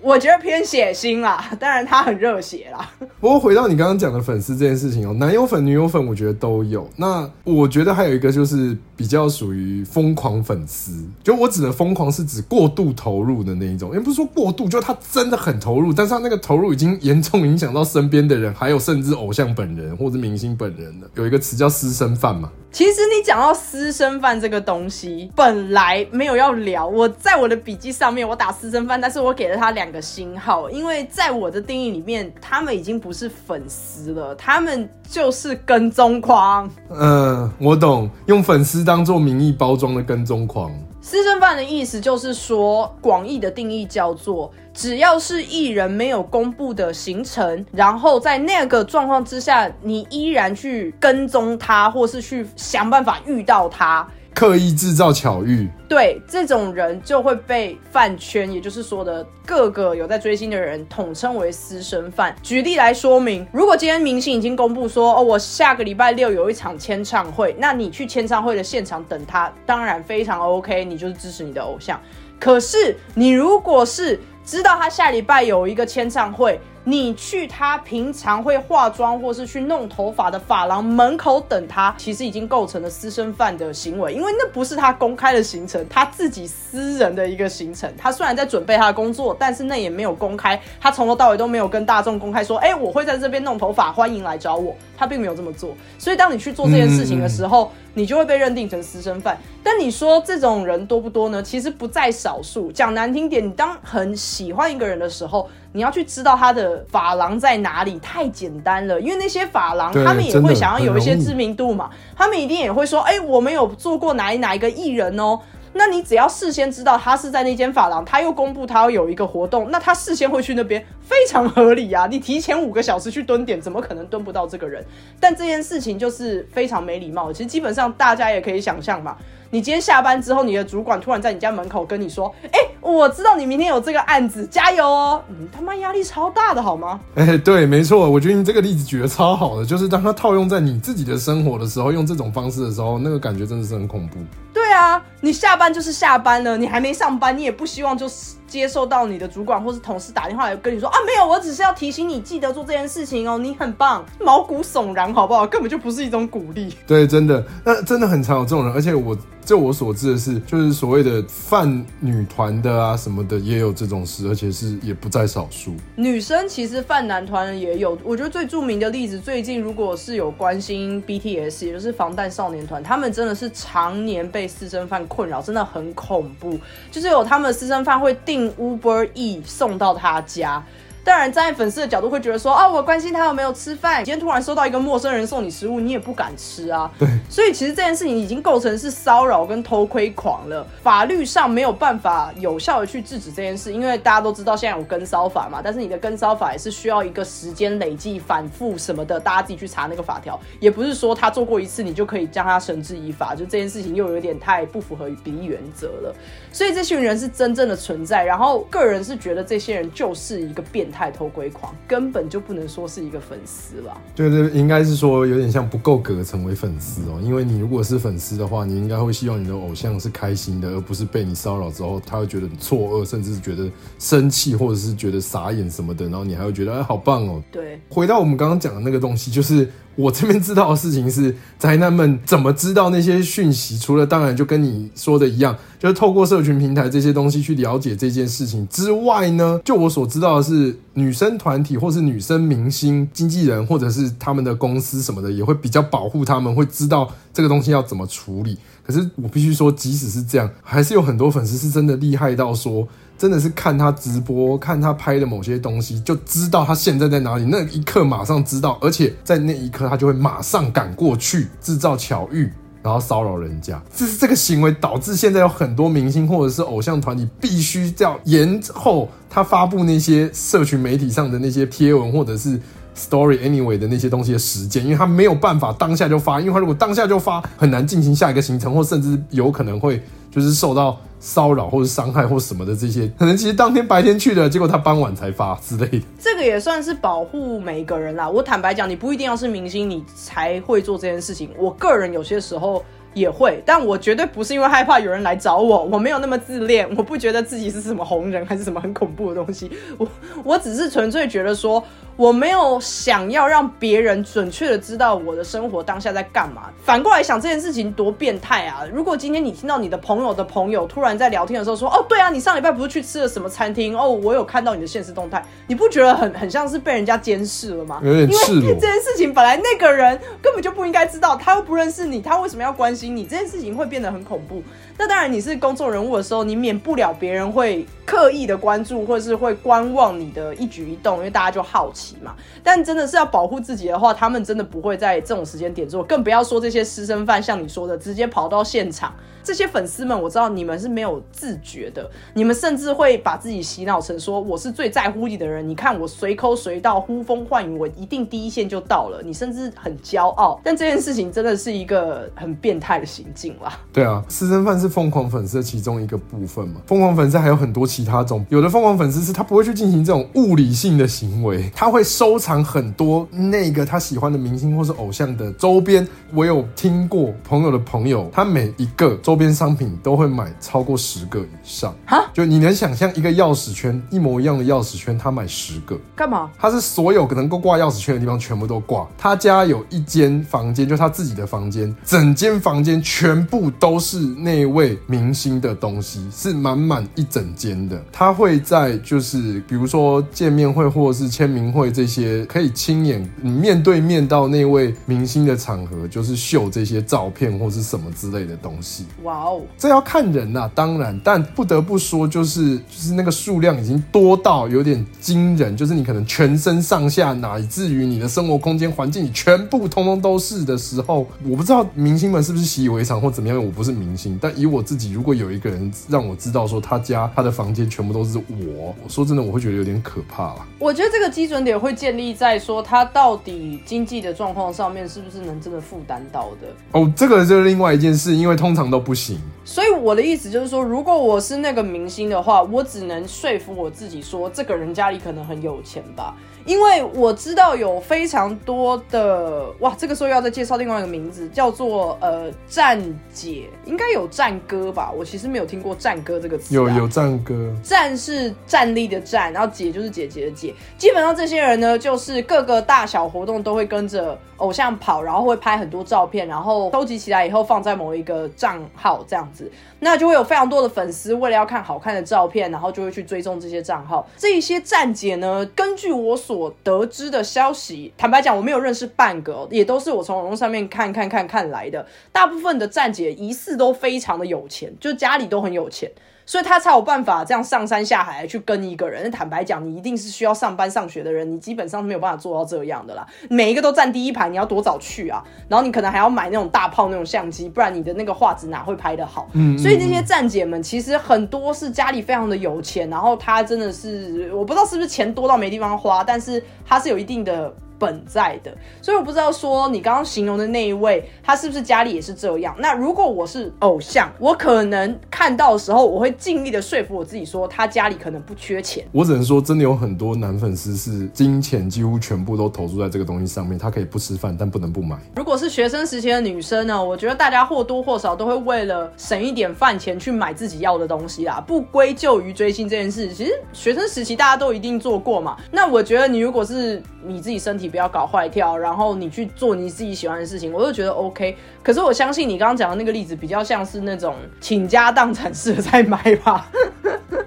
[0.00, 2.90] 我觉得偏血腥啦， 当然他很热血啦。
[3.20, 6.88] 不过回到你刚刚讲的粉丝这件事情哦，男友粉、女友粉，我觉得都有。
[6.96, 21.08] 那我觉得还有一个就是比较属于疯狂粉丝，就我指的疯狂是指过度投入的那一种，也不是说过度，就他真的很投入，但是他那个投入已经严重影响到身边的人，还有甚至偶像本人或者明星本人了。
[21.14, 22.50] 有一个词叫私生饭嘛。
[22.70, 36.70] 其实你讲到私生饭这个东西，本来没有要聊，我在我的笔记上面我打私生饭，但是我给了他两个星号，因为在我的定义里面，他们已经不是粉丝了，他们就是跟踪狂。
[36.90, 40.70] 嗯，我懂，用粉丝当做名义包装的跟踪狂。
[41.10, 54.06] 私生饭的意思就是说，广义的定义叫做，只要是艺人没有公布的行程，然后在那个状况之下，你依然去跟踪他，或是去想办法遇到他。
[54.38, 62.32] 刻意制造巧遇，对这种人就会被饭圈，也就是说的各个有在追星的人统称为私生饭。
[62.40, 72.00] 举例来说明，如果今天明星已经公布说，哦，我下个礼拜六有一场签唱会，那你去签唱会的现场等他，当然非常 OK，你就是支持你的偶像。
[72.38, 87.92] 可是你如果是知道他下礼拜有一个签唱会，你去他平常会化妆或是去弄头发的发廊门口等他，其实已经构成了私生饭的行为，因为那不是他公开的行程，他自己私人的一个行程。
[87.98, 94.74] 他虽然在准备他的工作，但是那也没有公开，他从头到尾都没有跟大众公开说，哎，我会在这边弄头发，欢迎来找我。
[94.96, 99.36] 他并没有这么做，所以当你去做这件事情的时候，你就会被认定成私生饭。
[99.64, 101.42] 但你说这种人多不多呢？
[101.42, 102.70] 其实不在少数。
[102.70, 109.00] 讲难听点，你当很喜欢一个人的时候，你要去知道他的发廊在哪里，太简单了。
[109.00, 115.40] 因为那些发廊，他们也会想要有一些知名度嘛，他们一定也会说，哎，我们有做过哪哪一个艺人哦。
[115.78, 122.08] 那你只要事先知道他是在那间发廊，他又公布他要有一个活动，那他事先会去那边，非常合理啊！
[122.10, 124.84] 你提前五个小时去蹲点，怎么可能蹲不到这个人？
[125.20, 127.32] 但这件事情就是非常没礼貌。
[127.32, 129.16] 其实基本上大家也可以想象嘛。
[129.50, 137.00] 你今天下班之后，你的主管突然在你家门口跟你说：“哎，我知道你明天有这个案子，加油哦！”你他妈压力超大的好吗？
[137.14, 144.18] 哎， 对，没错，我觉得你这个例子举得超好的，就是当他套用在你自己的生活的时候，用这种方式的时候，那个感觉真的是很恐怖。
[144.58, 155.46] 对啊，你下班就是下班了，你还没上班，你也不希望就是接受到你的主管或是同事打电话来跟你说啊，没有，我只是要提醒你记得做这件事情哦，你很棒，毛骨悚然，好不好？
[155.46, 156.74] 根本就不是一种鼓励。
[156.88, 159.16] 对，真的，那真的很常有这种人，而且我。
[159.48, 165.72] 就我所知的是，就是所谓的泛女团的啊什么的，也有这种事，而且是也不在少数。
[165.96, 176.58] 女生其实泛男团也有，我觉得最著名的例子，最近如果是有关心 BTS，也就是防弹少年团，他们真的是常年被私生饭困扰，真的很恐怖。
[176.90, 180.64] 就是有他们的私生饭会订 Uber E 送到他家。
[181.08, 184.04] 当然，站在粉丝的角度会觉得说，啊，我关心他有没有吃饭。
[184.04, 186.90] 今天突然收到一个陌生人送你食物，你也不敢吃啊。
[186.98, 187.08] 对。
[187.30, 195.62] 所以其实这件事情已经构成是骚扰跟偷窥狂了，法律上没有办法有效的去制止这件事，因为大家都知道现在有跟骚法嘛。
[195.64, 203.34] 但是你的跟骚法也是需要一个时间累计、反复什么的，大家自己去查那个法条，也不是说他做过一次你就可以将他绳之以法。
[203.34, 206.14] 就这件事情又有点太不符合比例原则了。
[206.52, 211.74] 所以这群人是真正的存在，然后个人是觉得这些人就是一个变态偷窥狂。
[211.86, 214.00] 根本就不能说是一个粉丝吧？
[214.14, 217.20] 对对，应该是说有点像不够格成为粉丝哦。
[217.22, 226.06] 因为你如果是粉丝的话，你应该会希望你的偶像是开心的，而不是被你骚扰之后，他会觉得错愕，甚至是觉得生气，或者是觉得傻眼什么的。
[226.06, 227.42] 然后你还会觉得哎，好棒哦。
[227.50, 229.68] 对，回到我们刚刚讲的那个东西，就是
[229.98, 233.76] 我这边知道的事情是，宅男们怎么知道那些讯息？
[233.76, 235.56] 除了当然就跟你说的一样。
[235.80, 248.58] 就是透过社群平台这些东西去了解这件事情之外呢，就我所知道的是，女生团体或是女生明星、经纪人或者是他们的公司什么的，也会比较保护他们，会知道这个东西要怎么处理。
[248.84, 252.86] 可是我必须说，即使是这样，还是有很多粉丝是真的厉害到说，
[253.18, 262.50] 真的是看他直播、看他拍的某些东西，就知道他现在在哪里，那一刻马上知道，而且在那一刻他就会马上赶过去，制造巧遇。
[262.80, 272.58] 然后骚扰人家，这是这个行为导致现在有很多明星或者是偶像团体必须要延后他发布那些社群媒体上的那些贴文或者是
[272.96, 280.00] story anyway 的那些东西的时间，因为他没有办法当下就发，因为他如果当下就发，很难进行下一个行程，或甚至有可能会
[280.30, 280.96] 就是受到。
[281.20, 286.00] 骚扰或者伤害或什么的这些，可能其实当天白天去的，结果他傍晚才发之类的。
[286.18, 288.28] 这个也算是保护每一个人啦。
[288.28, 291.50] 我坦白讲，你不一定要是明星，你才会做这件事情。
[291.58, 299.70] 我个人有些时候也会，但我绝对不是因为害怕有人来找我，我没有那么自恋，我不觉得自己是什么红人还是什么很恐怖的东西。
[299.96, 300.08] 我
[300.44, 301.82] 我只是纯粹觉得说。
[302.18, 306.64] 我没有想要让别人准确的知道我的生活当下在干嘛。
[306.82, 308.82] 反过来想，这件事情多变态啊！
[308.92, 313.96] 如果今天你听到你的朋友的朋友突然在聊天的时候说：“哦，对啊，你上礼拜不是去吃了什么餐厅？
[313.96, 318.00] 哦，我有看到你的现实动态。”你不觉得很很像是被人家监视了吗？
[318.02, 318.74] 有点赤裸。
[318.74, 323.22] 这件事情本来那个人根本就不应该知道，他又不认识你，他为什么要关心你？
[323.26, 324.60] 这件事情会变得很恐怖。
[325.00, 332.34] 那当然，你是公众人物的时候，你免不了别人会刻意的关注，或者是会观望你的一举一动，因为大家就好奇嘛。
[332.64, 339.14] 但真的是要保护自己的话，他们真的不会在这种时间点做，更不要说这些私生饭，像你说的，直接跑到现场。
[339.48, 345.66] 这些粉丝们，我知道你们是没有自觉的，你们甚至会把自己洗脑成说我是最在乎你的人。
[345.66, 349.22] 你看我随口随到，呼风唤雨，我一定第一线就到了。
[349.24, 353.80] 你甚至很骄傲，但这件事情真的是一个很变态的行径啦。
[353.90, 356.82] 对啊，私生饭是疯狂粉丝的其中一个部分嘛。
[356.84, 366.06] 疯狂粉丝还有很多其他种，有的疯狂粉丝是他不会去进行这种物理性的行为，他会收藏很多那个他喜欢的明星或是偶像的周边。
[366.34, 376.50] 我有听过朋友的朋友，他每一个周边商品都会买超过十个以上，哈，就你能想象一个钥匙圈一模一样的钥匙圈，他买十个干嘛？
[376.58, 379.06] 他是所有能够挂钥匙圈的地方全部都挂。
[379.16, 388.02] 他家有一间房间，就他自己的房间，整间房间全部都是那位明星的东西，是满满一整间的。
[388.10, 399.06] 他会在就是比如说见面会或者是签名会这些，可以亲眼面对面到那位明星的场合，就是秀这些照片或是什么之类的东西。
[399.28, 413.58] 哇哦，这要看人呐，当然，但不得不说，就是就是那个数量已经多到有点惊人，就是你可能全身上下，乃至于你的生活空间环境，你全部通通都是的时候，我不知道明星们是不是习以为常或怎么样。
[413.62, 420.66] 我不是明星，但以我自己，如果有一个人让我知道说他家他的房间全部都是我，我说真的，我会觉得有点可怕了。
[420.78, 426.68] 我觉得这个基准点会建立在说他到底经济的状况上面是不是能真的负担到的。
[426.92, 429.38] 哦，这个就是另外一件事，因为通常都不行。
[429.64, 436.34] 所以我的意思就是说，如果我是那个明星的话，我只能说服我自己说，这个人家里可能很有钱吧。
[436.64, 443.02] 因为我知道有非常多的哇，这个时候要再介绍另外一个名字，叫做呃战
[443.32, 445.10] 姐，应该有战哥吧？
[445.16, 446.74] 我其实没有听过战哥这个词。
[446.74, 450.74] 有有战哥，战是站立的战，然后姐就是姐姐的姐。
[450.98, 464.28] 基本上这些人呢，就是各个大小活动都会跟着偶像跑，然后会拍很多照片，然后收集起来以后放在某一个账号这样子，那就会有非常多的粉丝为了要看好看的照片，然后就会去追踪这些账号。
[464.36, 472.06] 这些站姐呢，根据我所得知的消息，坦白讲，我没有认识半个，也都是我从网络上面看看看看来的。
[472.32, 476.10] 大部分的站姐疑似都非常的有钱，就家里都很有钱。
[476.48, 479.30] 所以他才有办法这样上山下海去跟一个人。
[479.30, 483.26] 坦白讲，你一定是需要上班上学的人，你基本上没有办法做到这样的啦。
[483.50, 485.44] 每一个都站第一排，你要多早去啊？
[485.68, 489.46] 然后你可能还要买那种大炮那种相机，不然你的那个画质哪会拍得好？
[489.52, 497.70] 嗯，所以这些站姐们其实很多是家里非常的有钱，然后他真的是我不知道是不是钱多到没地方花，但是他是有一定的。
[497.98, 502.74] 本在的，所以我不知道说你刚刚形容的那一位，他是不是家里也是这样？
[502.78, 509.04] 那如果我是偶像，我可能看到的时候，我会尽力的说服我自己说，他家里可能不缺钱。
[509.10, 515.18] 我只能说，真的有很多男粉丝是金钱几乎全部都投注在这个东西上面，他可以不吃饭，但不能不买。
[515.34, 517.02] 如果是学生时期的女生呢？
[517.02, 521.60] 我觉得大家或多或少都会为了省一点饭钱去买自己要的东西啦。
[521.66, 525.56] 不归咎于追星这件事，其实学生时期大家都一定做过嘛。
[525.72, 527.87] 那我觉得你如果是你自己身体。
[527.88, 531.56] 不要搞坏跳，然后你去做你自己喜欢的事情，我就觉得 OK。
[531.82, 536.68] 可是我相信你刚刚讲的那个例子，比较像是那种倾家荡产式的在买吧。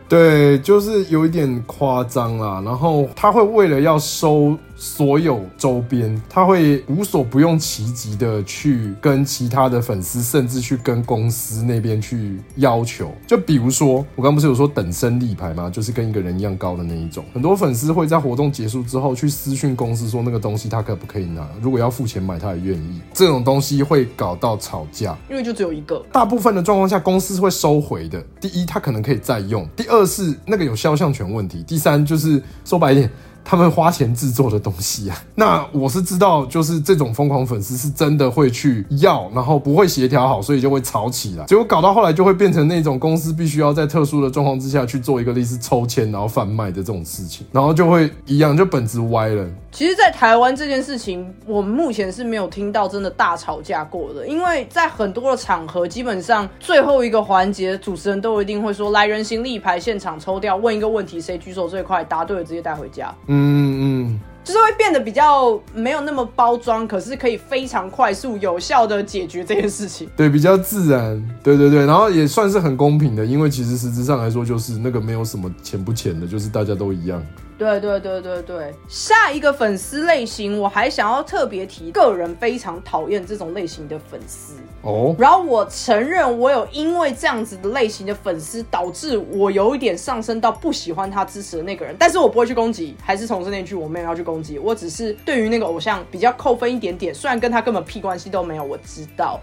[0.09, 2.61] 对，就是有一点夸张啦。
[2.65, 4.57] 然后他会为了要收。
[4.83, 13.11] 所有周边，他会无所不用其极的去跟其他的粉丝，甚至去跟公司那边去要求。
[13.27, 15.69] 就比如说，我刚不是有说等身立牌吗？
[15.69, 17.23] 就是跟一个人一样高的那一种。
[17.31, 21.47] 很多粉丝会在活动结束之后去私讯公司说那个东西他可不可以拿？
[21.61, 22.99] 如果要付钱买，他也愿意。
[23.13, 26.03] 这种东西会搞到吵架，因为就只有一个。
[26.11, 28.19] 大部分的状况下，公司会收回的。
[28.39, 33.11] 第一，他可能可以再用；第二是那个有肖像权问题；第三就是说白一点。
[33.43, 49.45] 他们花钱制作的东西啊， 那我是知道，就是这种疯狂粉丝是真的会去要，然后不会协调好，所以就会吵起来，结果搞到后来就会变成那种公司必须要在特殊的状况之下去做一个类似抽签然后贩卖的这种事情，然后就会一样，就本质歪了。
[49.71, 70.09] 其实，在台湾这件事情，我们目前是没有听到真的大吵架过的，因为在很多的场合，基本上最后一个环节，主持人都一定会说：“来人行立牌，现场抽掉，问一个问题，谁举手最快，答对了直接带回家。”嗯嗯，就是会变得比较没有那么包装，可是可以非常快速有效的解决这件事情。
[70.17, 71.23] 对，比较自然。
[71.41, 77.23] 对对对，然后也算是很公平的，因为其实实质上来说，就是那个没有什么钱不钱的，就是大家都一样。
[77.61, 85.15] 对对对对对，下一个粉丝类型，我还想要特别提，个人非常讨厌这种类型的粉丝哦。
[85.19, 99.39] 然后我承认，我有因为这样子的类型的粉丝，导致我有一点上升到不喜欢他支持的那个人，但是我不会去攻击，还是重申那句，我没有要去攻击，我只是对于那个偶像比较扣分一点点，虽然跟他根本屁关系都没有，我知道。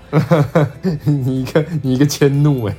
[1.07, 2.75] 你一个你一个迁怒哎，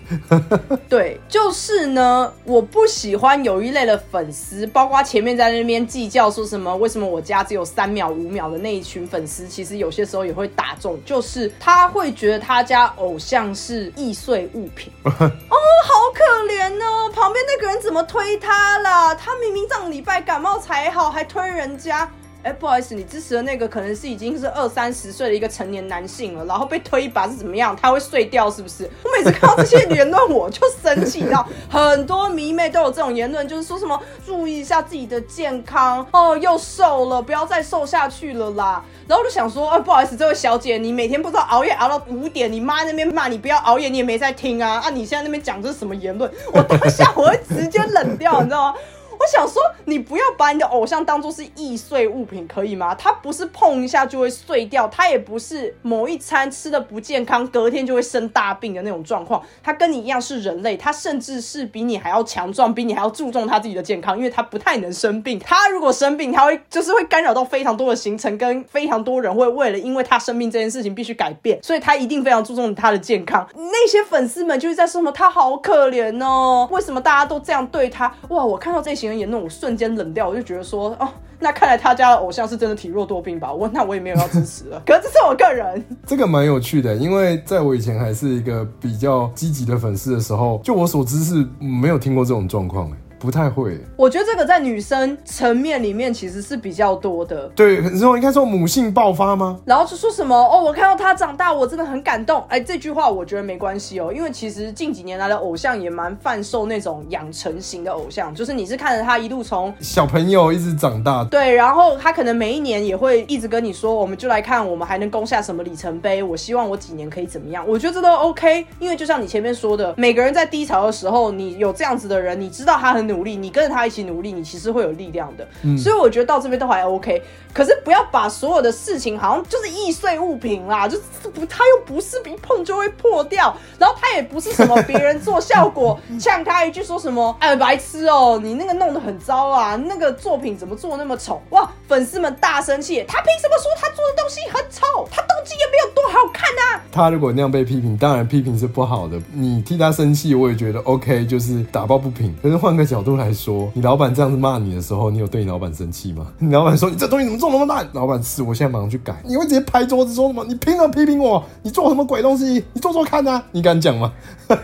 [0.89, 5.28] 对，就是呢，我不喜欢有一类的粉丝，包括前面。
[5.35, 6.75] 在那边计较说什么？
[6.77, 14.91] 为什么我家只有三秒、五秒的那一群粉丝，其实有些时候也会打中，就是他会觉得他家偶像是易碎物品。
[15.03, 19.15] 哦，好可怜哦，旁边那个人怎么推他了？
[19.15, 22.09] 他明明上礼拜感冒才好，还推人家。
[22.41, 27.75] 哎，不好意思，你支持的那个可能是已经是二三十岁的一个成年男性了，然后被推一把是怎么样？
[27.75, 28.89] 他会碎掉是不是？
[29.03, 38.81] 我每次看到这些言论，我就生气你知道很多迷妹都有这种言论，就是说什么注意一下自己的健康哦，又瘦了，不要再瘦下去了啦。
[39.05, 44.89] 然后我就想说，啊，不好意思，这位小姐，你每天不知道熬夜熬到五点，你妈那边骂你不要熬夜，你也没在听啊啊！
[44.89, 46.31] 你现在那边讲这是什么言论？
[46.53, 48.79] 我当下我会直接冷掉，你知道吗？
[49.19, 52.95] 我想说，你不要把你的偶像当做是易碎物品，可以吗？
[52.95, 59.43] 他不是碰一下就会碎掉，他也不是某一餐吃的不健康，隔天就会生大病的那种状况。
[59.61, 65.37] 他跟你一样是人类，他甚至是比你还要强壮，比你还要注重他自己的健康，因为他不太能生病。
[65.37, 73.45] 他如果生病，他会就是会干扰到非常多的行程，跟非常多人会为了因为他生病这件事情必须改变，所以他一定非常注重他的健康。
[73.53, 78.15] 那些粉丝们就是在说什么他好可怜哦，为什么大家都这样对他？
[78.29, 79.08] 哇，我看到这些。
[79.17, 81.07] 言论我瞬间冷掉，我就觉得说，哦，
[81.39, 83.53] 那看来他家的偶像是真的体弱多病吧？
[83.53, 84.81] 我那我也没有要支持了。
[84.85, 92.91] 可是这是我个人，这个蛮有趣的，因为在我以前还是一个比较积极的粉丝的时候，就我所知是没有听过这种状况。
[93.19, 97.49] 不太会，我觉得这个在女生层面里面其实是比较多的。
[97.49, 99.59] 对，然后应该说母性爆发吗？
[99.65, 102.41] 然后就说什么哦，我看到他长大，我真的很感动。
[102.47, 111.25] 哎，这句话我觉得没关系哦，因为其实近几年来的偶像也蛮贩售那种养成型的偶像，就是你是看着他一路从小朋友一直长大。
[111.25, 116.23] 对，然后他可能每一年也会一直跟你说，我们就来看我们还能攻下什么里程碑。
[116.23, 117.65] 我希望我几年可以怎么样？
[117.67, 123.08] 我觉得这都 OK，因为就像你前面说的，每个人在低潮的时候，你有这样子的人，你知道他很。
[123.11, 125.45] 努力，你跟着他一起努力，你其实会有力量的。
[125.63, 127.21] 嗯所以我觉得到这边都还 OK。
[127.51, 131.03] 可是不要把所有的事情好像就是易碎物品啦，就是
[131.33, 141.41] 不，他又不是一碰就会破掉，然后他也不是什么别人做效果 呛他一句说什么，哎，白痴哦，你那个弄得很糟啊，那个作品怎么做那么丑？
[141.49, 145.07] 哇，粉丝们大生气，他凭什么说他做的东西很丑？
[145.09, 146.83] 他动机也没有多好看啊！
[146.91, 152.35] 他如果那样被批评，当然批评是不好的，你替他生气，我也觉得 OK，就是打抱不平。
[152.43, 156.27] 可是换个角度来说，你老板这样子骂你的时候，你有对你老板生气吗？
[156.39, 157.87] 你老板说你这东西怎么做那么烂？
[157.93, 159.21] 老板是，我现在马上去改。
[159.25, 160.43] 你会直接拍桌子说什么？
[160.45, 161.43] 你凭什么批评我？
[161.63, 162.63] 你做什么鬼东西？
[162.73, 163.43] 你做做看啊！
[163.51, 164.11] 你敢讲吗？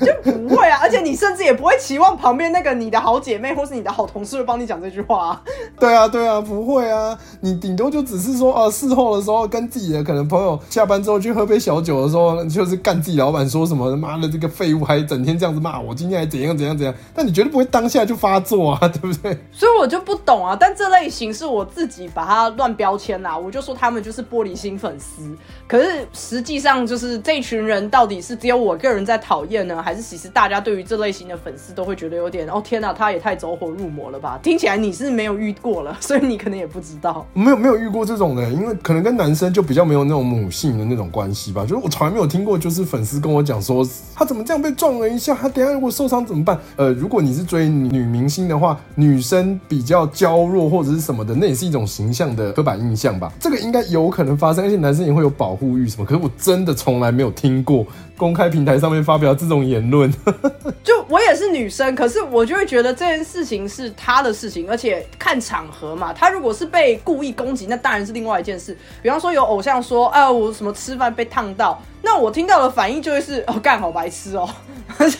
[0.00, 5.40] 就不会啊，而且你甚至也不会期望旁边那个你的好姐妹或是你的好同事会帮你讲这句话。
[5.78, 19.36] 对啊，对啊，不会啊，你顶多就只是说，呃，事后的时候跟自己的可能朋友下班之后去喝杯小酒的时候，就是干自己老板说什么，妈的这个废物还整天这样子骂我，今天还怎样怎样怎样，但你绝对不会当下就发作啊，对不对？
[19.52, 25.36] 所以我就不懂啊，但这类型是我自己把它乱标签啦，我就说他们就是玻璃心粉丝，
[25.66, 34.38] 可是实际上就是这群人到底是只有我个人在讨厌呢，还是其实大家对于这类型的粉丝都会觉得有点哦天哪，他也太走火入魔了吧？
[34.42, 37.26] 听起来你是没有遇过了， 所以你可能也不知道。
[37.34, 41.62] 没有没有遇过这种的，因为可能跟男生就比较没有那种母性的那种关系吧。
[41.62, 46.58] 就是我从来没有听过，就是粉丝跟我讲说他怎么这样被撞了一下，他等下如果受伤怎么办？
[46.76, 53.32] 呃，如果你是追女明星的话，女生比较娇弱或者是什么的，那也是一种形象的刻板印象吧。
[53.40, 56.04] 这个应该有可能发生，而且男生也会有保护欲什么。
[56.04, 57.86] 可是我真的从来没有听过
[58.18, 60.12] 公开平台上面发表这种言论。
[60.84, 66.12] 就我也是女生，可是我就会觉得这件事情是他的事情，而且看场合嘛。
[66.12, 68.76] 他如果是被故意攻击，那当然是另外一件事。
[69.00, 74.48] 比方说有偶像说，哎，我什么吃饭被烫到，那我听到的反应就会是，哦，干好白痴哦。
[74.98, 75.18] 就是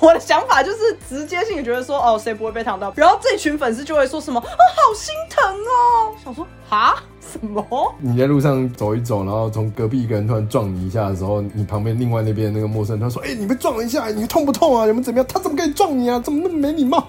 [0.00, 2.92] 我的想法就是直接性觉得说，哦，谁不会被烫到？
[2.96, 6.14] 然后这群粉丝就会说什么，哦，好心疼哦。
[6.24, 6.96] 想说，哈。
[7.30, 7.64] 什么？
[8.00, 14.86] 你在路上走一走，然后从隔壁一个人突然撞你一下的时候，你旁边另外那边那个陌生人他说：“哎，你被撞了一下，你痛不痛啊？
[14.86, 15.26] 你们怎么样？
[15.28, 16.18] 他怎么可以撞你啊？
[16.18, 17.06] 怎么那么没礼貌？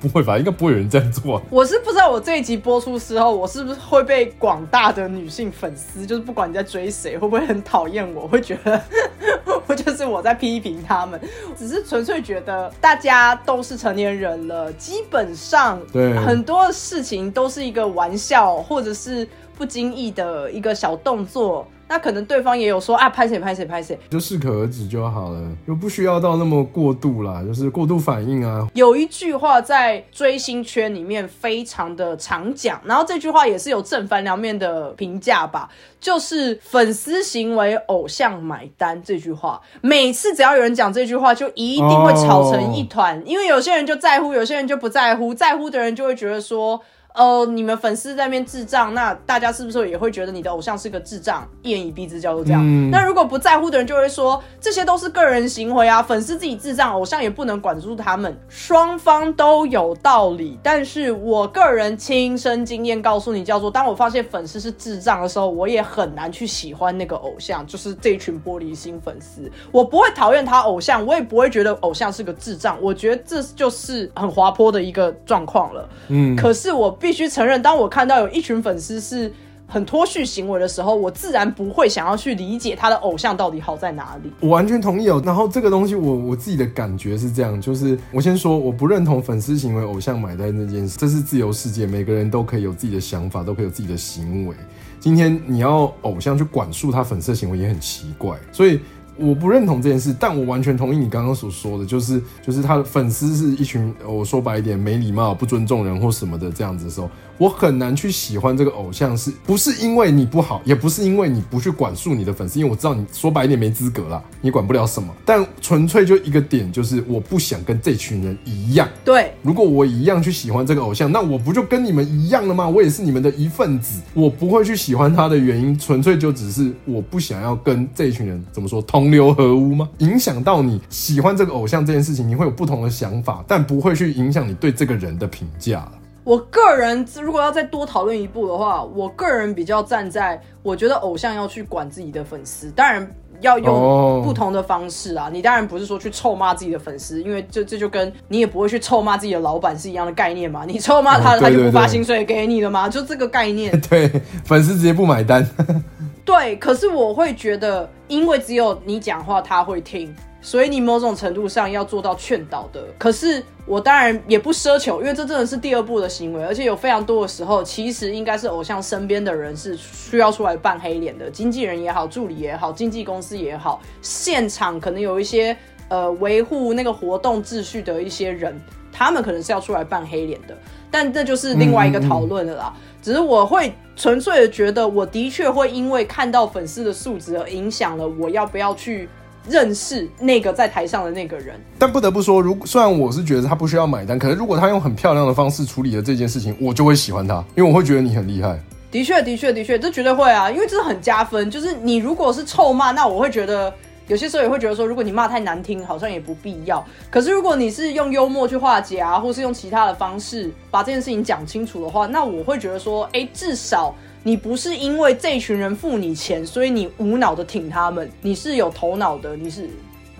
[0.00, 0.36] 不会吧？
[0.38, 1.36] 应该不会有人这样做。
[1.36, 8.28] 啊我是不知道我这一集播出之后，我是不是会被广大的女性粉丝，就是不管你在追谁，会不会很讨厌我？
[8.28, 8.80] 会觉得
[9.66, 11.20] 我就是我在批评他们，
[11.56, 19.28] 只是纯粹觉得大家都是成年人了，基本上对很多事情都是一个玩笑，或者是。
[19.56, 28.66] 不经意的一个小动作，那可能对方也有说啊，拍谁拍谁拍谁，就适可而止就好了，又不需要到那么过度啦， 就是过度反应啊。
[28.74, 35.68] 有一句话在追星圈里面非常的常讲，然后这句话也是有正反两面的评价吧，
[36.00, 39.00] 就是粉丝行为，偶像买单。
[39.02, 46.80] 这句话每次只要有人讲这句话，就一定会吵成一团，因为有些人就在乎，有些人就不在乎，在乎的人就会觉得说。
[47.14, 51.46] 呃，你们粉丝在那边智障，那大家是不是也会觉得你的偶像是个智障？
[51.60, 52.90] 一言以蔽之叫做这样。
[52.90, 58.34] 那如果不在乎的人就会说，这些都是个人行为啊，粉丝自己智障，偶像也不能管住他们。
[58.48, 69.52] 双方都有道理，但是我个人亲身经验告诉你，叫做当我发现粉丝是智障的时候，我也很难去喜欢那个偶像，就是这群玻璃心粉丝。
[69.70, 72.78] 我不会讨厌他偶像，我也不会觉得偶像是个智障。
[72.80, 75.86] 我觉得这就是很滑坡的一个状况了。
[76.08, 76.98] 嗯，可是我。
[77.02, 79.30] 必须承认，当我看到有一群粉丝是
[79.66, 84.30] 很脱序行为的时候，我自然不会想要去理解他的偶像到底好在哪里。
[84.40, 85.20] 我完全同意哦。
[85.24, 94.54] 然后这个东西，我我自己的感觉是这样，就是我先说，我不认同粉丝行为偶像买单这件事，这是自由世界，每个人都可以有自己的想法，都可以有自己的行为。
[95.00, 98.78] 今天你要偶像去管束他粉丝行为也很奇怪，所以。
[99.16, 107.10] 我不认同这件事，但我完全同意你刚刚所说的，就是就是他的粉丝是一群，我说白一点，没礼貌、不尊重人或什么的这样子的时候，
[107.42, 118.88] 我很难去喜欢这个偶像，是不是因为你不好，也不是因为你不去管束你的粉丝，因为我知道你说白一点没资格啦，你管不了什么，但纯粹就一个点，就是我不想跟这群人一样。
[119.04, 122.68] 对，如果我一样去喜欢这个偶像，那我不就跟你们一样了吗？
[122.68, 128.80] 我也是你们的一份子，我不会去喜欢他的原因，纯粹就只是我不想要跟这群人怎么说。
[128.82, 129.88] 同流合污吗？
[129.98, 135.88] 影响到你喜欢这个偶像这件事情，你会有不同的想法，但不会去影响你对这个人的评价
[136.24, 143.08] 我个人如果要再多讨论一步的话，我个人比较站在，我觉得偶像要去管自己的粉丝，当然
[143.40, 145.28] 要用不同的方式啊。
[145.32, 150.62] 你当然不是说去臭骂自己的粉丝，因为这这就跟你也不会去臭骂自己的老板是一样的概念嘛。
[150.68, 152.88] 你臭骂他，他就不发薪水给你了嘛？
[152.88, 153.78] 就这个概念。
[153.90, 154.08] 对，
[154.44, 155.44] 粉丝直接不买单。
[156.24, 162.80] 对，可是我会觉得，因为只有你讲话他会听，所以你某种程度上要做到劝导的。
[162.96, 175.56] 可是我当然也不奢求，因为这真的是第二步的行为，而且有非常多的时候，其实应该是偶像身边的人是需要出来扮黑脸的，经纪人也好，助理也好，经纪公司也好，现场可能有一些
[175.88, 178.60] 呃维护那个活动秩序的一些人，
[178.90, 180.56] 他们可能是要出来扮黑脸的，
[180.90, 182.74] 但这就是另外一个讨论了啦。
[183.00, 189.08] 只是我会纯粹的觉得，我的确会因为看到粉丝的素质而影响了我要不要去
[189.48, 191.60] 认识那个在台上的那个人。
[191.78, 198.58] 但不得不说，如虽然我是觉得他不需要买单，可是如果他用很漂亮的方式处理了这件事情，我就会喜欢他，因为我会觉得你很厉害。
[198.90, 201.50] 的确，的确，的确，这绝对会啊，因为这是很加分。
[201.50, 203.72] 就是你如果是臭骂，那我会觉得。
[204.08, 206.84] 有些时候也会觉得说，如果你骂太难听，好像也不必要。
[207.08, 213.94] 可是如果你是用幽默去化解啊，或是用其他的方式把这件事情讲清楚的话，那我会觉得说，哎，至少
[214.24, 219.68] 你不是因为这群人付你钱，所以你无脑的挺他们，你是有头脑的，你是。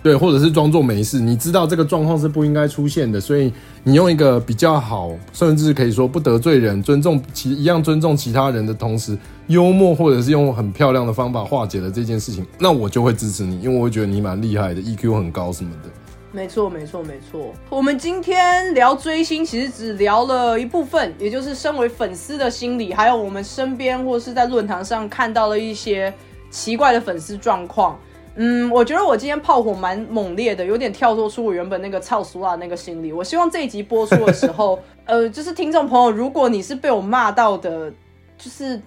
[0.02, 3.52] 对，或者是装作没事，你知道这个状况是不应该出现的，所以
[3.84, 15.88] 你用一个比较好，甚至可以说不得罪人、尊重其一样尊重其他人的同时，幽默或者是用很漂亮的方法化解了这件事情，那我就会支持你，因为我会觉得你蛮厉害的，EQ 很高什么的。
[16.32, 17.52] 没错，没错，没错。
[17.68, 26.12] 我们今天聊追星，其实只聊了一部分，也就是身为粉丝的心理，还有我们身边或是在论坛上看到了一些
[26.50, 27.98] 奇怪的粉丝状况。
[28.36, 33.12] 嗯，我觉得我今天炮火蛮猛烈的，有点跳脱出我原本那个操俗啊那个心理。
[33.12, 37.90] 我希望这一集播出的时候， 呃，就是听众朋友，如果你是被我骂到的，
[38.38, 38.80] 就是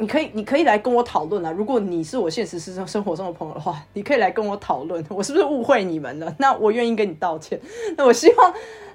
[0.00, 1.52] 你可以，你可以来跟我讨论啊。
[1.52, 6.34] 如果你是我现实生生活中的朋友的话，你可以来跟我讨论，我是不是误会你们了？
[6.38, 7.60] 那我愿意跟你道歉。
[7.96, 8.52] 那我希望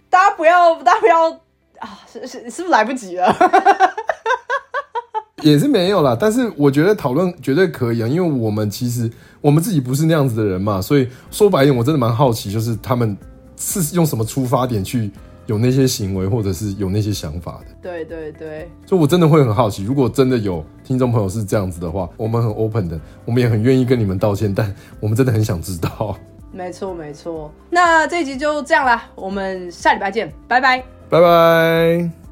[0.10, 1.30] 大家不要，大家不要
[1.80, 3.34] 啊，是是是不是来不及了？
[5.43, 9.10] 也是没有啦，但是我觉得讨论绝对可以啊，因为我们其实
[9.41, 13.16] 我们自己不是那样子的人嘛，所以说白一点，我真的蛮好奇，就是他们
[13.56, 15.12] 是用什么出发点去
[15.45, 17.75] 有那些行为，或者是有那些想法的。
[17.81, 26.17] 对对对，所以我真的会很好奇，如果真的有听众朋友是这样子的话，我们很 open 的，我们也很愿意跟你们道歉，但我们真的很想知道。
[26.51, 32.24] 没错没错，那这集就这样啦，我们下礼拜见，拜拜，拜拜。